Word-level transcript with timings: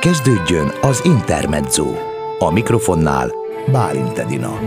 Kezdődjön 0.00 0.72
az 0.80 1.04
Intermezzo. 1.04 1.86
A 2.38 2.50
mikrofonnál 2.50 3.32
Bálint 3.72 4.18
Edina. 4.18 4.58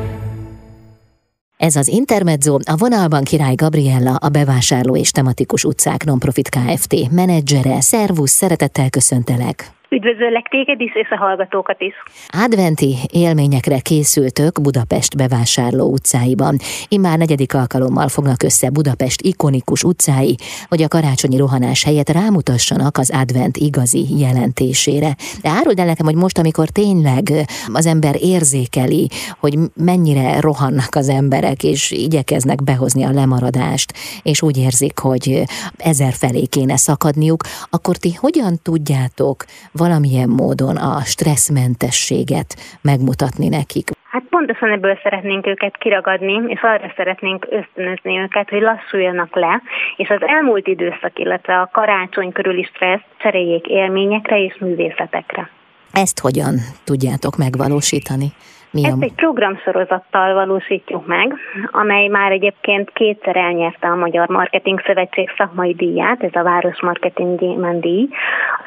Ez 1.57 1.75
az 1.75 1.87
Intermezzo, 1.87 2.57
a 2.65 2.75
vonalban 2.77 3.23
Király 3.23 3.55
Gabriella, 3.55 4.15
a 4.15 4.29
bevásárló 4.29 4.95
és 4.95 5.11
tematikus 5.11 5.63
utcák 5.63 6.03
Nonprofit 6.03 6.49
Kft. 6.49 7.11
menedzsere. 7.11 7.81
Szervusz, 7.81 8.31
szeretettel 8.31 8.89
köszöntelek! 8.89 9.71
Üdvözöllek 9.93 10.47
téged 10.49 10.81
is, 10.81 10.95
és 10.95 11.09
a 11.09 11.17
hallgatókat 11.17 11.81
is. 11.81 11.93
Adventi 12.27 12.95
élményekre 13.11 13.79
készültök 13.79 14.61
Budapest 14.61 15.17
bevásárló 15.17 15.91
utcáiban. 15.91 16.57
Immár 16.87 17.17
negyedik 17.17 17.53
alkalommal 17.53 18.07
fognak 18.07 18.43
össze 18.43 18.69
Budapest 18.69 19.21
ikonikus 19.21 19.83
utcái, 19.83 20.35
hogy 20.67 20.81
a 20.81 20.87
karácsonyi 20.87 21.37
rohanás 21.37 21.83
helyett 21.83 22.09
rámutassanak 22.09 22.97
az 22.97 23.11
advent 23.21 23.57
igazi 23.57 24.17
jelentésére. 24.17 25.15
De 25.41 25.49
áruld 25.49 25.79
el 25.79 25.85
nekem, 25.85 26.05
hogy 26.05 26.15
most, 26.15 26.37
amikor 26.37 26.69
tényleg 26.69 27.29
az 27.73 27.85
ember 27.85 28.15
érzékeli, 28.21 29.09
hogy 29.39 29.57
mennyire 29.75 30.39
rohannak 30.39 30.95
az 30.95 31.09
emberek, 31.09 31.63
és 31.63 31.91
igyekeznek 31.91 32.63
behozni 32.63 33.03
a 33.03 33.11
lemaradást, 33.11 33.93
és 34.23 34.41
úgy 34.41 34.57
érzik, 34.57 34.99
hogy 34.99 35.43
ezer 35.77 36.13
felé 36.13 36.45
kéne 36.45 36.77
szakadniuk, 36.77 37.43
akkor 37.69 37.97
ti 37.97 38.13
hogyan 38.13 38.59
tudjátok 38.63 39.45
valamilyen 39.85 40.29
módon 40.29 40.75
a 40.77 40.93
stresszmentességet 41.13 42.49
megmutatni 42.81 43.47
nekik? 43.47 43.87
Hát 44.13 44.23
pontosan 44.29 44.71
ebből 44.71 44.99
szeretnénk 45.03 45.47
őket 45.47 45.77
kiragadni, 45.77 46.35
és 46.47 46.61
arra 46.61 46.93
szeretnénk 46.95 47.47
ösztönözni 47.49 48.17
őket, 48.17 48.49
hogy 48.49 48.61
lassuljanak 48.61 49.35
le, 49.35 49.61
és 49.97 50.09
az 50.09 50.21
elmúlt 50.21 50.67
időszak, 50.67 51.19
illetve 51.19 51.53
a 51.59 51.69
karácsony 51.73 52.31
körüli 52.31 52.63
stressz 52.73 53.09
cseréljék 53.17 53.65
élményekre 53.67 54.43
és 54.43 54.55
művészetekre. 54.59 55.49
Ezt 55.91 56.19
hogyan 56.19 56.55
tudjátok 56.83 57.37
megvalósítani? 57.37 58.27
Mi 58.73 58.85
Ezt 58.85 59.01
egy 59.01 59.13
programsorozattal 59.13 60.33
valósítjuk 60.33 61.05
meg, 61.07 61.35
amely 61.71 62.07
már 62.07 62.31
egyébként 62.31 62.91
kétszer 62.93 63.35
elnyerte 63.35 63.87
a 63.87 63.95
Magyar 63.95 64.27
Marketing 64.27 64.81
Szövetség 64.85 65.29
szakmai 65.37 65.73
díját, 65.73 66.23
ez 66.23 66.35
a 66.35 66.43
Város 66.43 66.81
Marketing 66.81 67.39
díj, 67.79 68.07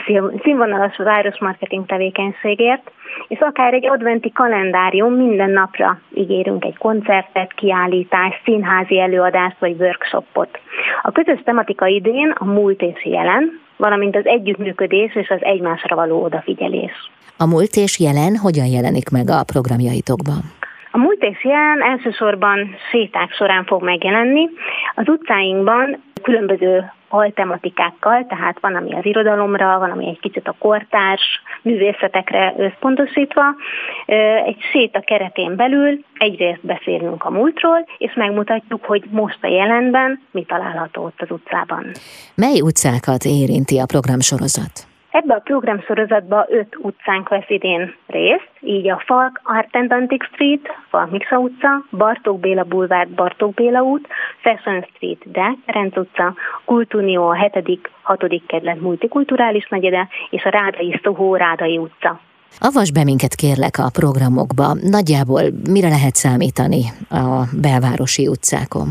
a 0.07 0.33
színvonalas 0.43 0.97
városmarketing 0.97 1.87
tevékenységért, 1.87 2.91
és 3.29 3.39
akár 3.39 3.75
egy 3.75 3.89
adventi 3.89 4.33
kalendárium 4.33 5.13
minden 5.13 5.51
napra 5.51 5.99
ígérünk 6.15 6.65
egy 6.65 6.79
koncertet, 6.79 7.53
kiállítást, 7.53 8.41
színházi 8.45 9.01
előadást 9.01 9.59
vagy 9.59 9.77
workshopot. 9.81 10.59
A 11.03 11.13
közös 11.13 11.41
tematika 11.45 11.87
idén 11.87 12.35
a 12.39 12.45
múlt 12.45 12.83
és 12.83 13.05
jelen, 13.05 13.61
valamint 13.77 14.17
az 14.17 14.27
együttműködés 14.27 15.15
és 15.15 15.29
az 15.29 15.43
egymásra 15.45 15.97
való 15.97 16.23
odafigyelés. 16.23 17.11
A 17.39 17.47
múlt 17.47 17.75
és 17.77 17.99
jelen 17.99 18.37
hogyan 18.37 18.67
jelenik 18.67 19.09
meg 19.11 19.31
a 19.31 19.45
programjaitokban? 19.53 20.41
A 20.91 20.99
múlt 20.99 21.23
és 21.23 21.45
jelen 21.45 21.83
elsősorban 21.83 22.59
séták 22.91 23.33
során 23.33 23.65
fog 23.65 23.83
megjelenni. 23.83 24.49
Az 24.95 25.09
utcáinkban 25.09 26.03
különböző 26.23 26.93
altematikákkal, 27.09 28.27
tehát 28.29 28.61
van, 28.61 28.75
ami 28.75 28.95
az 28.95 29.05
irodalomra, 29.05 29.79
van, 29.79 29.91
ami 29.91 30.09
egy 30.09 30.21
kicsit 30.21 30.49
a 30.49 30.55
kortárs 30.59 31.43
művészetekre 31.63 32.55
összpontosítva. 32.59 33.45
Egy 34.47 34.61
séta 34.73 35.01
keretén 35.01 35.57
belül 35.57 36.05
egyrészt 36.19 36.67
beszélünk 36.67 37.25
a 37.25 37.31
múltról, 37.31 37.87
és 37.99 38.15
megmutatjuk, 38.15 38.85
hogy 38.85 39.05
most 39.11 39.39
a 39.41 39.49
jelenben 39.49 40.21
mi 40.31 40.45
található 40.45 41.05
ott 41.05 41.21
az 41.21 41.31
utcában. 41.31 41.91
Mely 42.35 42.61
utcákat 42.61 43.25
érinti 43.25 43.79
a 43.79 43.87
programsorozat? 43.87 44.86
Ebbe 45.21 45.35
a 45.35 45.39
programsorozatba 45.39 46.47
öt 46.49 46.77
utcánk 46.79 47.29
vesz 47.29 47.49
idén 47.49 47.95
részt, 48.07 48.51
így 48.61 48.89
a 48.89 49.03
Falk 49.07 49.41
Art 49.43 49.77
and 49.77 49.93
Antique 49.93 50.29
Street, 50.33 50.69
Falk 50.89 51.11
Miksa 51.11 51.39
utca, 51.39 51.85
Bartók 51.91 52.41
Béla 52.41 52.63
Bulvár, 52.63 53.09
Bartók 53.09 53.55
Béla 53.55 53.83
út, 53.83 54.09
Fashion 54.41 54.87
Street, 54.95 55.31
De 55.31 55.55
Ferenc 55.67 55.97
utca, 55.97 56.35
Kultunió 56.65 57.29
a 57.29 57.51
7. 57.53 57.91
6. 58.03 58.43
kedlet 58.47 58.81
multikulturális 58.81 59.69
negyede, 59.69 60.09
és 60.31 60.45
a 60.45 60.49
Rádai 60.49 61.01
Szohó 61.03 61.37
Rádai 61.37 61.79
utca. 61.79 62.21
Avas 62.59 62.93
be 62.93 63.05
minket 63.05 63.35
kérlek 63.35 63.79
a 63.79 63.91
programokba. 63.93 64.75
Nagyjából 64.81 65.43
mire 65.71 65.89
lehet 65.89 66.15
számítani 66.15 66.83
a 67.09 67.45
belvárosi 67.63 68.29
utcákon? 68.29 68.89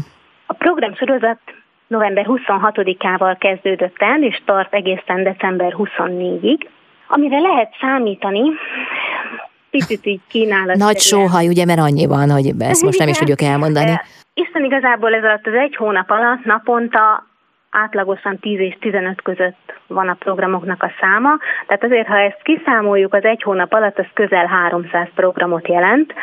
A 0.48 0.54
programsorozat 0.54 1.40
november 1.88 2.26
26-ával 2.28 3.36
kezdődött 3.40 3.96
el, 3.98 4.24
és 4.24 4.42
tart 4.46 4.74
egészen 4.74 5.24
december 5.24 5.74
24-ig. 5.78 6.60
Amire 7.08 7.40
lehet 7.40 7.76
számítani, 7.80 8.42
picit 9.70 10.06
így 10.06 10.22
kínálat. 10.28 10.76
Nagy 10.76 11.00
sóhaj, 11.00 11.48
ugye, 11.48 11.66
mert 11.66 11.80
annyi 11.80 12.06
van, 12.06 12.32
hogy 12.32 12.54
ezt 12.60 12.84
most 12.84 13.00
nem 13.00 13.08
is 13.08 13.18
tudjuk 13.18 13.42
elmondani. 13.42 14.00
Isten 14.34 14.64
igazából 14.64 15.14
ez 15.14 15.24
alatt 15.24 15.48
az 15.48 15.54
egy 15.54 15.76
hónap 15.76 16.10
alatt 16.10 16.44
naponta 16.44 17.24
átlagosan 17.76 18.40
10 18.40 18.60
és 18.60 18.78
15 18.80 19.22
között 19.22 19.74
van 19.88 20.10
a 20.10 20.14
programoknak 20.20 20.84
a 20.84 20.92
száma, 21.00 21.30
tehát 21.68 21.84
azért, 21.84 22.08
ha 22.08 22.18
ezt 22.18 22.42
kiszámoljuk 22.44 23.14
az 23.14 23.24
egy 23.24 23.42
hónap 23.42 23.74
alatt, 23.74 24.00
az 24.00 24.06
közel 24.14 24.46
300 24.46 25.08
programot 25.16 25.68
jelent, 25.68 26.14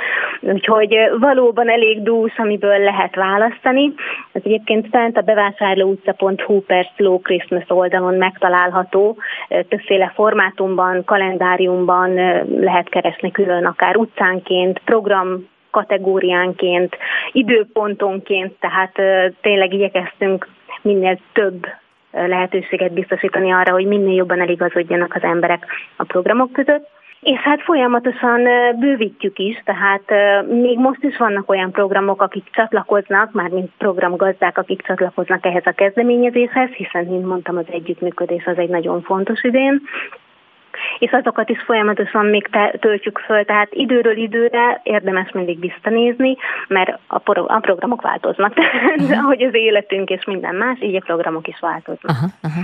úgyhogy 0.40 0.96
valóban 1.18 1.70
elég 1.70 2.02
dús, 2.02 2.38
amiből 2.38 2.78
lehet 2.78 3.14
választani. 3.14 3.94
Ez 4.32 4.42
egyébként 4.44 4.88
fent 4.90 5.16
a 5.16 5.20
bevásárlóutca.hu 5.20 6.60
per 6.60 6.86
Slow 6.96 7.20
Christmas 7.20 7.64
oldalon 7.68 8.14
megtalálható, 8.14 9.16
többféle 9.48 10.12
formátumban, 10.14 11.04
kalendáriumban 11.04 12.14
lehet 12.60 12.88
keresni 12.88 13.30
külön, 13.30 13.64
akár 13.64 13.96
utcánként, 13.96 14.80
program 14.84 15.50
kategóriánként, 15.70 16.96
időpontonként, 17.32 18.52
tehát 18.60 18.92
tényleg 19.40 19.72
igyekeztünk 19.72 20.48
minél 20.82 21.18
több 21.32 21.66
lehetőséget 22.10 22.92
biztosítani 22.92 23.52
arra, 23.52 23.72
hogy 23.72 23.86
minél 23.86 24.14
jobban 24.14 24.40
eligazodjanak 24.40 25.14
az 25.14 25.22
emberek 25.22 25.66
a 25.96 26.04
programok 26.04 26.52
között. 26.52 26.88
És 27.20 27.38
hát 27.38 27.62
folyamatosan 27.62 28.42
bővítjük 28.78 29.38
is, 29.38 29.62
tehát 29.64 30.02
még 30.46 30.78
most 30.78 31.02
is 31.02 31.16
vannak 31.16 31.50
olyan 31.50 31.70
programok, 31.70 32.22
akik 32.22 32.44
csatlakoznak, 32.52 33.32
már 33.32 33.50
mint 33.50 33.70
programgazdák, 33.78 34.58
akik 34.58 34.82
csatlakoznak 34.82 35.46
ehhez 35.46 35.66
a 35.66 35.70
kezdeményezéshez, 35.70 36.70
hiszen, 36.70 37.04
mint 37.04 37.26
mondtam, 37.26 37.56
az 37.56 37.64
együttműködés 37.70 38.44
az 38.46 38.58
egy 38.58 38.68
nagyon 38.68 39.02
fontos 39.02 39.42
idén 39.42 39.82
és 40.98 41.10
azokat 41.10 41.48
is 41.48 41.62
folyamatosan 41.62 42.26
még 42.26 42.48
töltjük 42.80 43.18
föl, 43.18 43.44
tehát 43.44 43.68
időről 43.70 44.16
időre 44.16 44.80
érdemes 44.82 45.30
mindig 45.32 45.60
visszanézni, 45.60 46.36
mert 46.68 46.98
a, 47.06 47.18
pro- 47.18 47.48
a 47.48 47.58
programok 47.58 48.02
változnak, 48.02 48.56
uh-huh. 48.96 49.18
ahogy 49.18 49.42
az 49.42 49.54
életünk 49.54 50.10
és 50.10 50.24
minden 50.24 50.54
más, 50.54 50.78
így 50.80 50.96
a 50.96 51.04
programok 51.04 51.48
is 51.48 51.58
változnak. 51.60 52.16
Aha, 52.16 52.26
aha. 52.42 52.60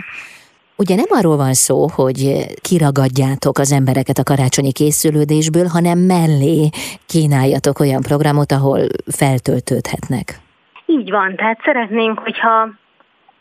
Ugye 0.76 0.94
nem 0.94 1.06
arról 1.08 1.36
van 1.36 1.52
szó, 1.52 1.86
hogy 1.94 2.46
kiragadjátok 2.62 3.58
az 3.58 3.72
embereket 3.72 4.18
a 4.18 4.22
karácsonyi 4.22 4.72
készülődésből, 4.72 5.66
hanem 5.66 5.98
mellé 5.98 6.68
kínáljatok 7.06 7.80
olyan 7.80 8.02
programot, 8.02 8.52
ahol 8.52 8.80
feltöltődhetnek. 9.06 10.26
Így 10.86 11.10
van, 11.10 11.36
tehát 11.36 11.60
szeretnénk, 11.64 12.18
hogyha 12.18 12.68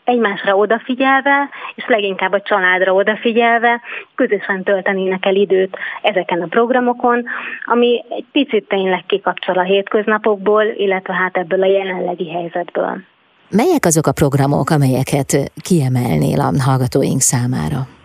egymásra 0.04 0.56
odafigyelve, 0.56 1.48
és 1.78 1.86
leginkább 1.86 2.32
a 2.32 2.40
családra 2.40 2.92
odafigyelve, 2.92 3.80
közösen 4.14 4.62
töltenének 4.62 5.26
el 5.26 5.34
időt 5.34 5.76
ezeken 6.02 6.40
a 6.40 6.46
programokon, 6.46 7.24
ami 7.64 8.04
egy 8.08 8.24
picit 8.32 8.68
tényleg 8.68 9.04
kikapcsol 9.06 9.58
a 9.58 9.62
hétköznapokból, 9.62 10.64
illetve 10.64 11.14
hát 11.14 11.36
ebből 11.36 11.62
a 11.62 11.66
jelenlegi 11.66 12.30
helyzetből. 12.30 13.02
Melyek 13.50 13.84
azok 13.84 14.06
a 14.06 14.12
programok, 14.12 14.70
amelyeket 14.70 15.52
kiemelnél 15.62 16.40
a 16.40 16.62
hallgatóink 16.62 17.20
számára? 17.20 17.97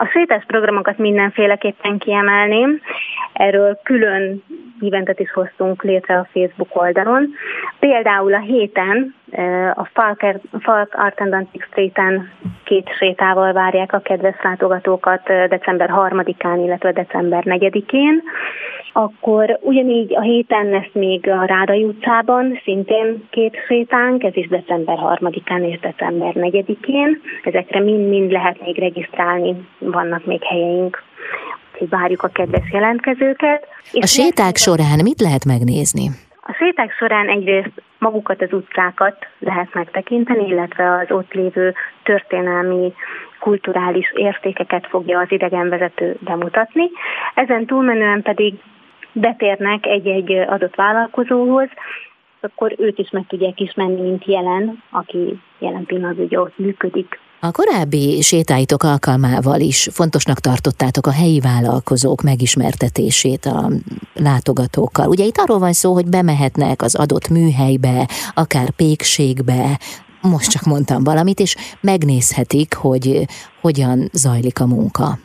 A 0.00 0.06
sétás 0.06 0.44
programokat 0.46 0.98
mindenféleképpen 0.98 1.98
kiemelném, 1.98 2.80
erről 3.32 3.78
külön 3.82 4.42
eventet 4.80 5.20
is 5.20 5.32
hoztunk 5.32 5.82
létre 5.82 6.18
a 6.18 6.28
Facebook 6.32 6.76
oldalon. 6.82 7.28
Például 7.78 8.34
a 8.34 8.38
héten 8.38 9.14
a 9.74 9.84
Falk, 9.84 10.24
Falk 10.58 10.94
Art 10.94 11.20
and 11.20 11.32
Antique 11.32 11.66
Street-en 11.70 12.30
két 12.64 12.90
sétával 12.98 13.52
várják 13.52 13.92
a 13.92 13.98
kedves 13.98 14.36
látogatókat 14.42 15.22
december 15.48 15.90
3-án, 15.92 16.60
illetve 16.64 16.92
december 16.92 17.42
4-én. 17.46 18.22
Akkor 18.92 19.58
ugyanígy 19.60 20.14
a 20.16 20.20
héten 20.20 20.66
lesz 20.66 20.92
még 20.92 21.28
a 21.28 21.44
Rádai 21.44 21.84
utcában 21.84 22.60
szintén 22.64 23.28
két 23.30 23.56
sétánk, 23.66 24.24
ez 24.24 24.36
is 24.36 24.48
december 24.48 24.98
3-án 25.02 25.70
és 25.70 25.80
december 25.80 26.32
4-én. 26.34 27.20
Ezekre 27.44 27.80
mind-mind 27.80 28.30
lehet 28.30 28.60
még 28.64 28.78
regisztrálni, 28.78 29.66
vannak 29.78 30.24
még 30.24 30.42
helyeink 30.42 31.02
úgyhogy 31.80 31.98
várjuk 31.98 32.22
a 32.22 32.28
kedves 32.28 32.70
jelentkezőket. 32.72 33.66
És 33.92 34.02
a 34.02 34.06
séták 34.06 34.56
során 34.56 34.98
mit 35.02 35.20
lehet 35.20 35.44
megnézni? 35.44 36.08
A 36.42 36.52
séták 36.52 36.92
során 36.92 37.28
egyrészt 37.28 37.82
magukat 37.98 38.42
az 38.42 38.52
utcákat 38.52 39.16
lehet 39.38 39.74
megtekinteni, 39.74 40.46
illetve 40.46 40.92
az 40.92 41.10
ott 41.10 41.32
lévő 41.32 41.74
történelmi 42.02 42.92
kulturális 43.40 44.12
értékeket 44.14 44.86
fogja 44.86 45.18
az 45.18 45.26
idegenvezető 45.30 46.16
bemutatni. 46.20 46.90
Ezen 47.34 47.66
túlmenően 47.66 48.22
pedig 48.22 48.54
betérnek 49.12 49.86
egy-egy 49.86 50.32
adott 50.32 50.74
vállalkozóhoz, 50.74 51.68
akkor 52.40 52.74
őt 52.78 52.98
is 52.98 53.10
meg 53.10 53.26
tudják 53.26 53.60
ismerni, 53.60 54.00
mint 54.00 54.24
jelen, 54.24 54.82
aki 54.90 55.40
jelen 55.58 55.84
pillanatban 55.84 56.24
ugye 56.24 56.40
ott 56.40 56.58
működik. 56.58 57.18
A 57.42 57.50
korábbi 57.50 58.20
sétáitok 58.20 58.82
alkalmával 58.82 59.60
is 59.60 59.88
fontosnak 59.92 60.38
tartottátok 60.38 61.06
a 61.06 61.12
helyi 61.12 61.40
vállalkozók 61.40 62.22
megismertetését 62.22 63.44
a 63.44 63.70
látogatókkal. 64.14 65.08
Ugye 65.08 65.24
itt 65.24 65.36
arról 65.36 65.58
van 65.58 65.72
szó, 65.72 65.92
hogy 65.92 66.08
bemehetnek 66.08 66.82
az 66.82 66.94
adott 66.94 67.28
műhelybe, 67.28 68.08
akár 68.34 68.70
pékségbe, 68.70 69.78
most 70.22 70.50
csak 70.50 70.62
mondtam 70.62 71.04
valamit, 71.04 71.40
és 71.40 71.56
megnézhetik, 71.80 72.74
hogy 72.74 73.24
hogyan 73.60 74.08
zajlik 74.12 74.60
a 74.60 74.66
munka. 74.66 75.18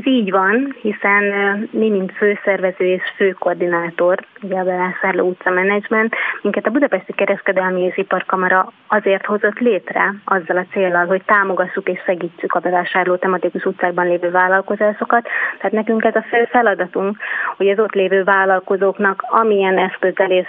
Ez 0.00 0.06
így 0.06 0.30
van, 0.30 0.76
hiszen 0.80 1.24
mi, 1.70 1.90
mint 1.90 2.12
főszervező 2.12 2.84
és 2.84 3.02
főkoordinátor, 3.16 4.18
ugye 4.42 4.58
a 4.58 4.64
Bevásárló 4.64 5.28
utca 5.28 5.50
menedzsment, 5.50 6.14
minket 6.42 6.66
a 6.66 6.70
Budapesti 6.70 7.12
Kereskedelmi 7.12 7.80
és 7.80 7.96
Iparkamara 7.96 8.72
azért 8.86 9.26
hozott 9.26 9.58
létre 9.58 10.14
azzal 10.24 10.56
a 10.56 10.66
célral, 10.72 11.06
hogy 11.06 11.22
támogassuk 11.24 11.88
és 11.88 12.00
segítsük 12.04 12.52
a 12.52 12.60
bevásárló 12.60 13.16
tematikus 13.16 13.64
utcákban 13.64 14.06
lévő 14.06 14.30
vállalkozásokat. 14.30 15.28
Tehát 15.58 15.72
nekünk 15.72 16.04
ez 16.04 16.14
a 16.14 16.26
fő 16.28 16.44
feladatunk, 16.44 17.16
hogy 17.56 17.68
az 17.68 17.78
ott 17.78 17.94
lévő 17.94 18.24
vállalkozóknak 18.24 19.24
amilyen 19.28 19.78
eszközzel 19.78 20.30
és 20.30 20.48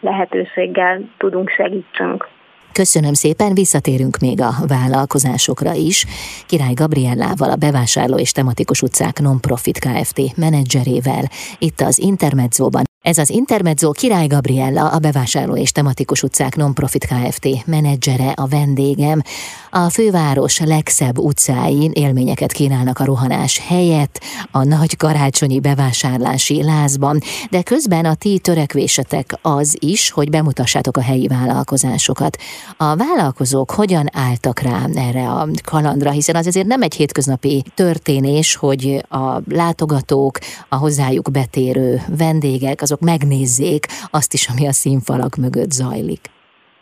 lehetőséggel 0.00 1.00
tudunk 1.18 1.48
segítsünk. 1.48 2.26
Köszönöm 2.76 3.14
szépen, 3.14 3.54
visszatérünk 3.54 4.18
még 4.18 4.40
a 4.40 4.54
vállalkozásokra 4.66 5.72
is. 5.72 6.06
Király 6.46 6.72
Gabriellával, 6.74 7.50
a 7.50 7.56
Bevásárló 7.56 8.18
és 8.18 8.32
Tematikus 8.32 8.82
Utcák 8.82 9.20
Nonprofit 9.20 9.78
Kft. 9.78 10.36
menedzserével 10.36 11.30
itt 11.58 11.80
az 11.80 11.98
Intermedzóban 11.98 12.84
ez 13.06 13.18
az 13.18 13.30
Intermezzo 13.30 13.90
Király 13.90 14.26
Gabriella, 14.26 14.88
a 14.88 14.98
Bevásárló 14.98 15.56
és 15.56 15.72
Tematikus 15.72 16.22
Utcák 16.22 16.56
Nonprofit 16.56 17.06
Kft. 17.06 17.66
menedzsere, 17.66 18.32
a 18.36 18.46
vendégem. 18.46 19.22
A 19.70 19.90
főváros 19.90 20.58
legszebb 20.58 21.18
utcáin 21.18 21.90
élményeket 21.94 22.52
kínálnak 22.52 22.98
a 22.98 23.04
rohanás 23.04 23.58
helyett, 23.58 24.20
a 24.50 24.64
nagy 24.64 24.96
karácsonyi 24.96 25.60
bevásárlási 25.60 26.62
lázban, 26.62 27.20
de 27.50 27.62
közben 27.62 28.04
a 28.04 28.14
ti 28.14 28.38
törekvésetek 28.38 29.38
az 29.42 29.76
is, 29.80 30.10
hogy 30.10 30.30
bemutassátok 30.30 30.96
a 30.96 31.02
helyi 31.02 31.26
vállalkozásokat. 31.26 32.36
A 32.76 32.96
vállalkozók 32.96 33.70
hogyan 33.70 34.08
álltak 34.12 34.60
rá 34.60 34.86
erre 34.94 35.28
a 35.28 35.48
kalandra, 35.64 36.10
hiszen 36.10 36.36
az 36.36 36.46
azért 36.46 36.66
nem 36.66 36.82
egy 36.82 36.94
hétköznapi 36.94 37.64
történés, 37.74 38.54
hogy 38.54 39.04
a 39.08 39.40
látogatók, 39.48 40.38
a 40.68 40.76
hozzájuk 40.76 41.30
betérő 41.30 42.02
vendégek, 42.16 42.82
azok 42.82 42.95
azok 42.96 43.08
megnézzék 43.08 43.86
azt 44.10 44.32
is, 44.32 44.48
ami 44.48 44.66
a 44.66 44.72
színfalak 44.72 45.36
mögött 45.36 45.70
zajlik. 45.70 46.20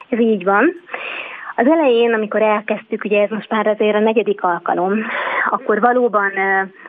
Ez 0.08 0.18
így 0.18 0.44
van. 0.44 0.64
Az 1.56 1.66
elején, 1.66 2.12
amikor 2.12 2.42
elkezdtük, 2.42 3.04
ugye 3.04 3.22
ez 3.22 3.30
most 3.30 3.50
már 3.50 3.66
azért 3.66 3.94
a 3.94 3.98
negyedik 3.98 4.42
alkalom, 4.42 4.92
akkor 5.50 5.80
valóban 5.80 6.30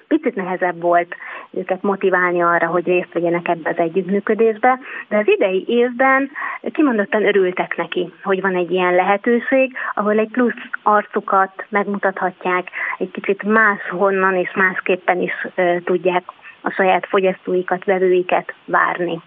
picit 0.07 0.36
nehezebb 0.36 0.81
volt 0.81 1.16
őket 1.51 1.81
motiválni 1.81 2.42
arra, 2.42 2.68
hogy 2.68 2.86
részt 2.86 3.13
vegyenek 3.13 3.48
ebbe 3.48 3.69
az 3.69 3.77
együttműködésbe, 3.77 4.80
de 5.10 5.18
az 5.18 5.27
idei 5.27 5.63
évben 5.68 6.30
kimondottan 6.74 7.25
örültek 7.25 7.75
neki, 7.77 8.13
hogy 8.24 8.42
van 8.42 8.56
egy 8.56 8.72
ilyen 8.72 8.95
lehetőség, 8.95 9.74
ahol 9.94 10.19
egy 10.19 10.31
plusz 10.31 10.63
arcukat 10.83 11.66
megmutathatják, 11.69 12.69
egy 12.98 13.12
kicsit 13.12 13.44
máshonnan 13.44 14.36
és 14.36 14.51
másképpen 14.56 15.22
is 15.22 15.48
tudják 15.83 16.24
a 16.65 16.71
saját 16.71 17.06
fogyasztóikat, 17.06 17.83
vevőiket 17.83 18.53
várni. 18.65 19.21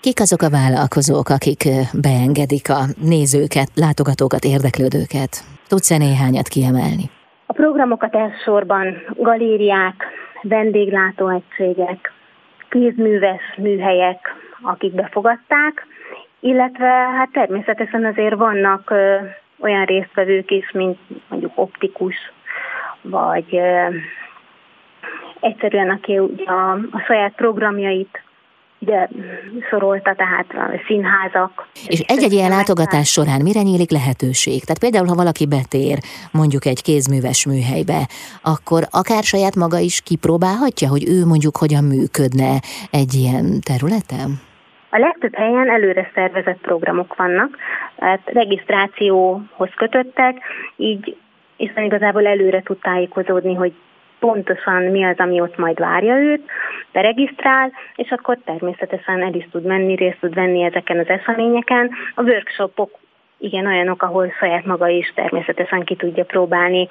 Kik 0.00 0.20
azok 0.20 0.42
a 0.42 0.50
vállalkozók, 0.50 1.28
akik 1.28 1.62
beengedik 2.08 2.70
a 2.70 2.82
nézőket, 3.14 3.68
látogatókat, 3.74 4.44
érdeklődőket? 4.44 5.32
Tudsz-e 5.68 5.96
néhányat 5.96 6.48
kiemelni? 6.48 7.06
A 7.46 7.52
programokat 7.52 8.14
elsősorban 8.14 8.84
galériák, 9.16 10.04
vendéglátóegységek, 10.42 12.12
kézműves 12.70 13.42
műhelyek, 13.56 14.20
akik 14.62 14.94
befogadták, 14.94 15.86
illetve 16.40 16.92
hát 17.16 17.28
természetesen 17.32 18.04
azért 18.04 18.34
vannak 18.34 18.90
ö, 18.90 19.16
olyan 19.58 19.84
résztvevők 19.84 20.50
is, 20.50 20.70
mint 20.70 20.98
mondjuk 21.28 21.52
optikus, 21.54 22.16
vagy 23.02 23.56
ö, 23.56 23.86
egyszerűen 25.44 25.90
aki 25.90 26.18
ugye 26.18 26.44
a, 26.44 26.72
a 26.72 27.02
saját 27.06 27.34
programjait 27.34 28.22
ugye 28.78 29.08
sorolta, 29.70 30.14
tehát 30.14 30.46
a 30.50 30.80
színházak. 30.86 31.66
És 31.86 32.00
egy-egy 32.00 32.32
ilyen 32.32 32.50
látogatás 32.50 33.08
során 33.08 33.40
mire 33.42 33.62
nyílik 33.62 33.90
lehetőség? 33.90 34.64
Tehát 34.64 34.78
például, 34.78 35.06
ha 35.06 35.14
valaki 35.14 35.46
betér 35.46 35.98
mondjuk 36.32 36.64
egy 36.66 36.82
kézműves 36.82 37.46
műhelybe, 37.46 38.00
akkor 38.42 38.82
akár 38.90 39.22
saját 39.22 39.56
maga 39.56 39.78
is 39.78 40.00
kipróbálhatja, 40.00 40.88
hogy 40.88 41.04
ő 41.08 41.24
mondjuk 41.24 41.56
hogyan 41.56 41.84
működne 41.84 42.50
egy 42.90 43.12
ilyen 43.14 43.46
területen? 43.70 44.28
A 44.90 44.98
legtöbb 44.98 45.34
helyen 45.34 45.70
előre 45.70 46.10
szervezett 46.14 46.60
programok 46.60 47.16
vannak, 47.16 47.56
tehát 47.96 48.20
regisztrációhoz 48.24 49.70
kötöttek, 49.76 50.34
így 50.76 51.16
hiszen 51.56 51.84
igazából 51.84 52.26
előre 52.26 52.62
tud 52.62 52.78
tájékozódni, 52.78 53.54
hogy 53.54 53.72
pontosan 54.18 54.82
mi 54.82 55.04
az, 55.04 55.18
ami 55.18 55.40
ott 55.40 55.56
majd 55.56 55.78
várja 55.78 56.16
őt, 56.16 56.50
beregisztrál, 56.92 57.72
és 57.96 58.10
akkor 58.10 58.38
természetesen 58.44 59.22
el 59.22 59.34
is 59.34 59.48
tud 59.50 59.64
menni, 59.64 59.94
részt 59.94 60.20
tud 60.20 60.34
venni 60.34 60.62
ezeken 60.62 60.98
az 60.98 61.08
eseményeken. 61.08 61.90
A 62.14 62.22
workshopok 62.22 62.90
igen, 63.38 63.66
olyanok, 63.66 64.02
ahol 64.02 64.34
saját 64.38 64.64
maga 64.64 64.88
is 64.88 65.12
természetesen 65.14 65.84
ki 65.84 65.94
tudja 65.94 66.24
próbálni, 66.24 66.88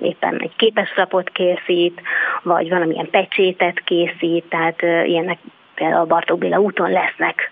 éppen 0.00 0.40
egy 0.40 0.56
képeslapot 0.56 1.30
készít, 1.30 2.00
vagy 2.42 2.68
valamilyen 2.68 3.10
pecsétet 3.10 3.80
készít, 3.80 4.44
tehát 4.48 4.82
ilyenek 4.82 5.38
például 5.74 6.00
a 6.00 6.06
Bartók 6.06 6.38
Béla 6.38 6.60
úton 6.60 6.90
lesznek 6.90 7.50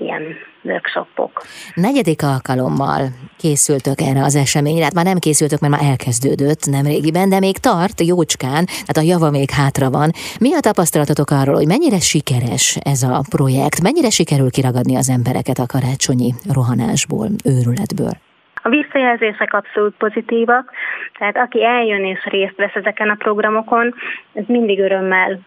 ilyen 0.00 0.22
workshopok. 0.62 1.42
Negyedik 1.74 2.22
alkalommal 2.22 3.00
készültök 3.38 4.00
erre 4.00 4.22
az 4.22 4.36
eseményre, 4.36 4.84
hát 4.84 4.94
már 4.94 5.04
nem 5.04 5.18
készültök, 5.18 5.60
mert 5.60 5.72
már 5.72 5.90
elkezdődött 5.90 6.62
nem 6.70 6.84
régiben, 6.84 7.28
de 7.28 7.38
még 7.38 7.56
tart 7.58 8.00
jócskán, 8.00 8.64
tehát 8.64 9.02
a 9.02 9.08
java 9.12 9.30
még 9.30 9.50
hátra 9.50 9.90
van. 9.90 10.10
Mi 10.40 10.54
a 10.54 10.60
tapasztalatotok 10.60 11.30
arról, 11.30 11.54
hogy 11.54 11.66
mennyire 11.66 12.00
sikeres 12.12 12.78
ez 12.92 13.02
a 13.02 13.20
projekt, 13.36 13.82
mennyire 13.82 14.10
sikerül 14.10 14.50
kiragadni 14.50 14.96
az 14.96 15.08
embereket 15.16 15.58
a 15.58 15.70
karácsonyi 15.74 16.30
rohanásból, 16.54 17.28
őrületből? 17.44 18.14
A 18.62 18.68
visszajelzések 18.68 19.52
abszolút 19.52 19.94
pozitívak, 19.96 20.72
tehát 21.18 21.36
aki 21.36 21.64
eljön 21.64 22.04
és 22.04 22.24
részt 22.24 22.56
vesz 22.56 22.74
ezeken 22.74 23.08
a 23.08 23.14
programokon, 23.14 23.94
ez 24.34 24.44
mindig 24.46 24.78
örömmel 24.78 25.40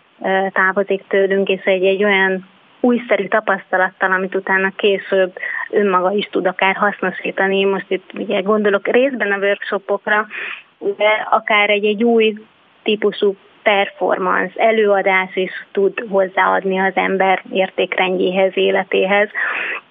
távozik 0.52 1.04
tőlünk, 1.08 1.48
és 1.48 1.64
egy, 1.64 1.86
egy 1.86 2.04
olyan 2.04 2.48
újszerű 2.82 3.28
tapasztalattal, 3.28 4.12
amit 4.12 4.36
utána 4.36 4.72
később 4.76 5.34
önmaga 5.70 6.12
is 6.12 6.30
tud 6.32 6.46
akár 6.46 6.76
hasznosítani. 6.76 7.64
Most 7.64 7.86
itt 7.88 8.12
ugye 8.14 8.42
gondolok 8.42 8.88
részben 8.88 9.32
a 9.32 9.38
workshopokra, 9.38 10.28
de 10.80 11.28
akár 11.30 11.70
egy, 11.70 11.86
egy 11.86 12.04
új 12.04 12.36
típusú 12.84 13.36
performance, 13.64 14.62
előadás 14.62 15.36
is 15.36 15.52
tud 15.72 16.06
hozzáadni 16.10 16.80
az 16.80 16.92
ember 16.96 17.44
értékrendjéhez, 17.52 18.52
életéhez. 18.58 19.30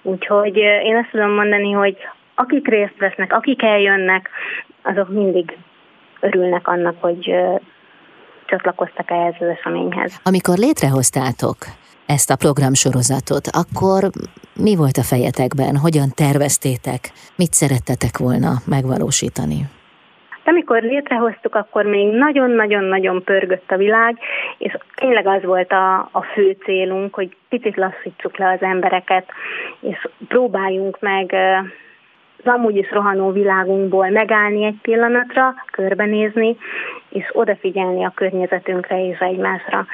Úgyhogy 0.01 0.57
én 0.57 0.95
azt 0.95 1.09
tudom 1.11 1.31
mondani, 1.31 1.71
hogy 1.71 1.97
akik 2.35 2.67
részt 2.67 2.97
vesznek, 2.97 3.33
akik 3.33 3.63
eljönnek, 3.63 4.29
azok 4.81 5.09
mindig 5.09 5.57
örülnek 6.19 6.67
annak, 6.67 6.95
hogy 6.99 7.35
csatlakoztak 8.45 9.11
ehhez 9.11 9.35
az 9.39 9.47
eseményhez. 9.47 10.19
Amikor 10.23 10.57
létrehoztátok 10.57 11.57
ezt 12.15 12.29
a 12.29 12.41
programsorozatot, 12.45 13.45
akkor 13.61 13.99
mi 14.65 14.75
volt 14.75 14.97
a 14.97 15.09
fejetekben? 15.11 15.73
Hogyan 15.85 16.09
terveztétek? 16.23 17.01
Mit 17.41 17.53
szerettetek 17.61 18.15
volna 18.25 18.51
megvalósítani? 18.75 19.59
Amikor 20.45 20.81
létrehoztuk, 20.81 21.55
akkor 21.55 21.85
még 21.85 22.07
nagyon-nagyon-nagyon 22.13 23.23
pörgött 23.23 23.71
a 23.71 23.77
világ, 23.77 24.17
és 24.57 24.77
tényleg 24.95 25.27
az 25.27 25.43
volt 25.43 25.71
a, 25.71 26.09
a 26.11 26.21
fő 26.33 26.57
célunk, 26.63 27.13
hogy 27.13 27.35
picit 27.49 27.75
lassítsuk 27.77 28.37
le 28.37 28.51
az 28.51 28.61
embereket, 28.61 29.25
és 29.79 30.07
próbáljunk 30.27 30.99
meg 30.99 31.35
az 32.43 32.53
amúgy 32.53 32.75
is 32.75 32.91
rohanó 32.91 33.31
világunkból 33.31 34.09
megállni 34.09 34.65
egy 34.65 34.79
pillanatra, 34.81 35.53
körbenézni, 35.71 36.57
és 37.09 37.29
odafigyelni 37.31 38.05
a 38.05 38.13
környezetünkre 38.15 39.05
és 39.05 39.19
egymásra. 39.19 39.85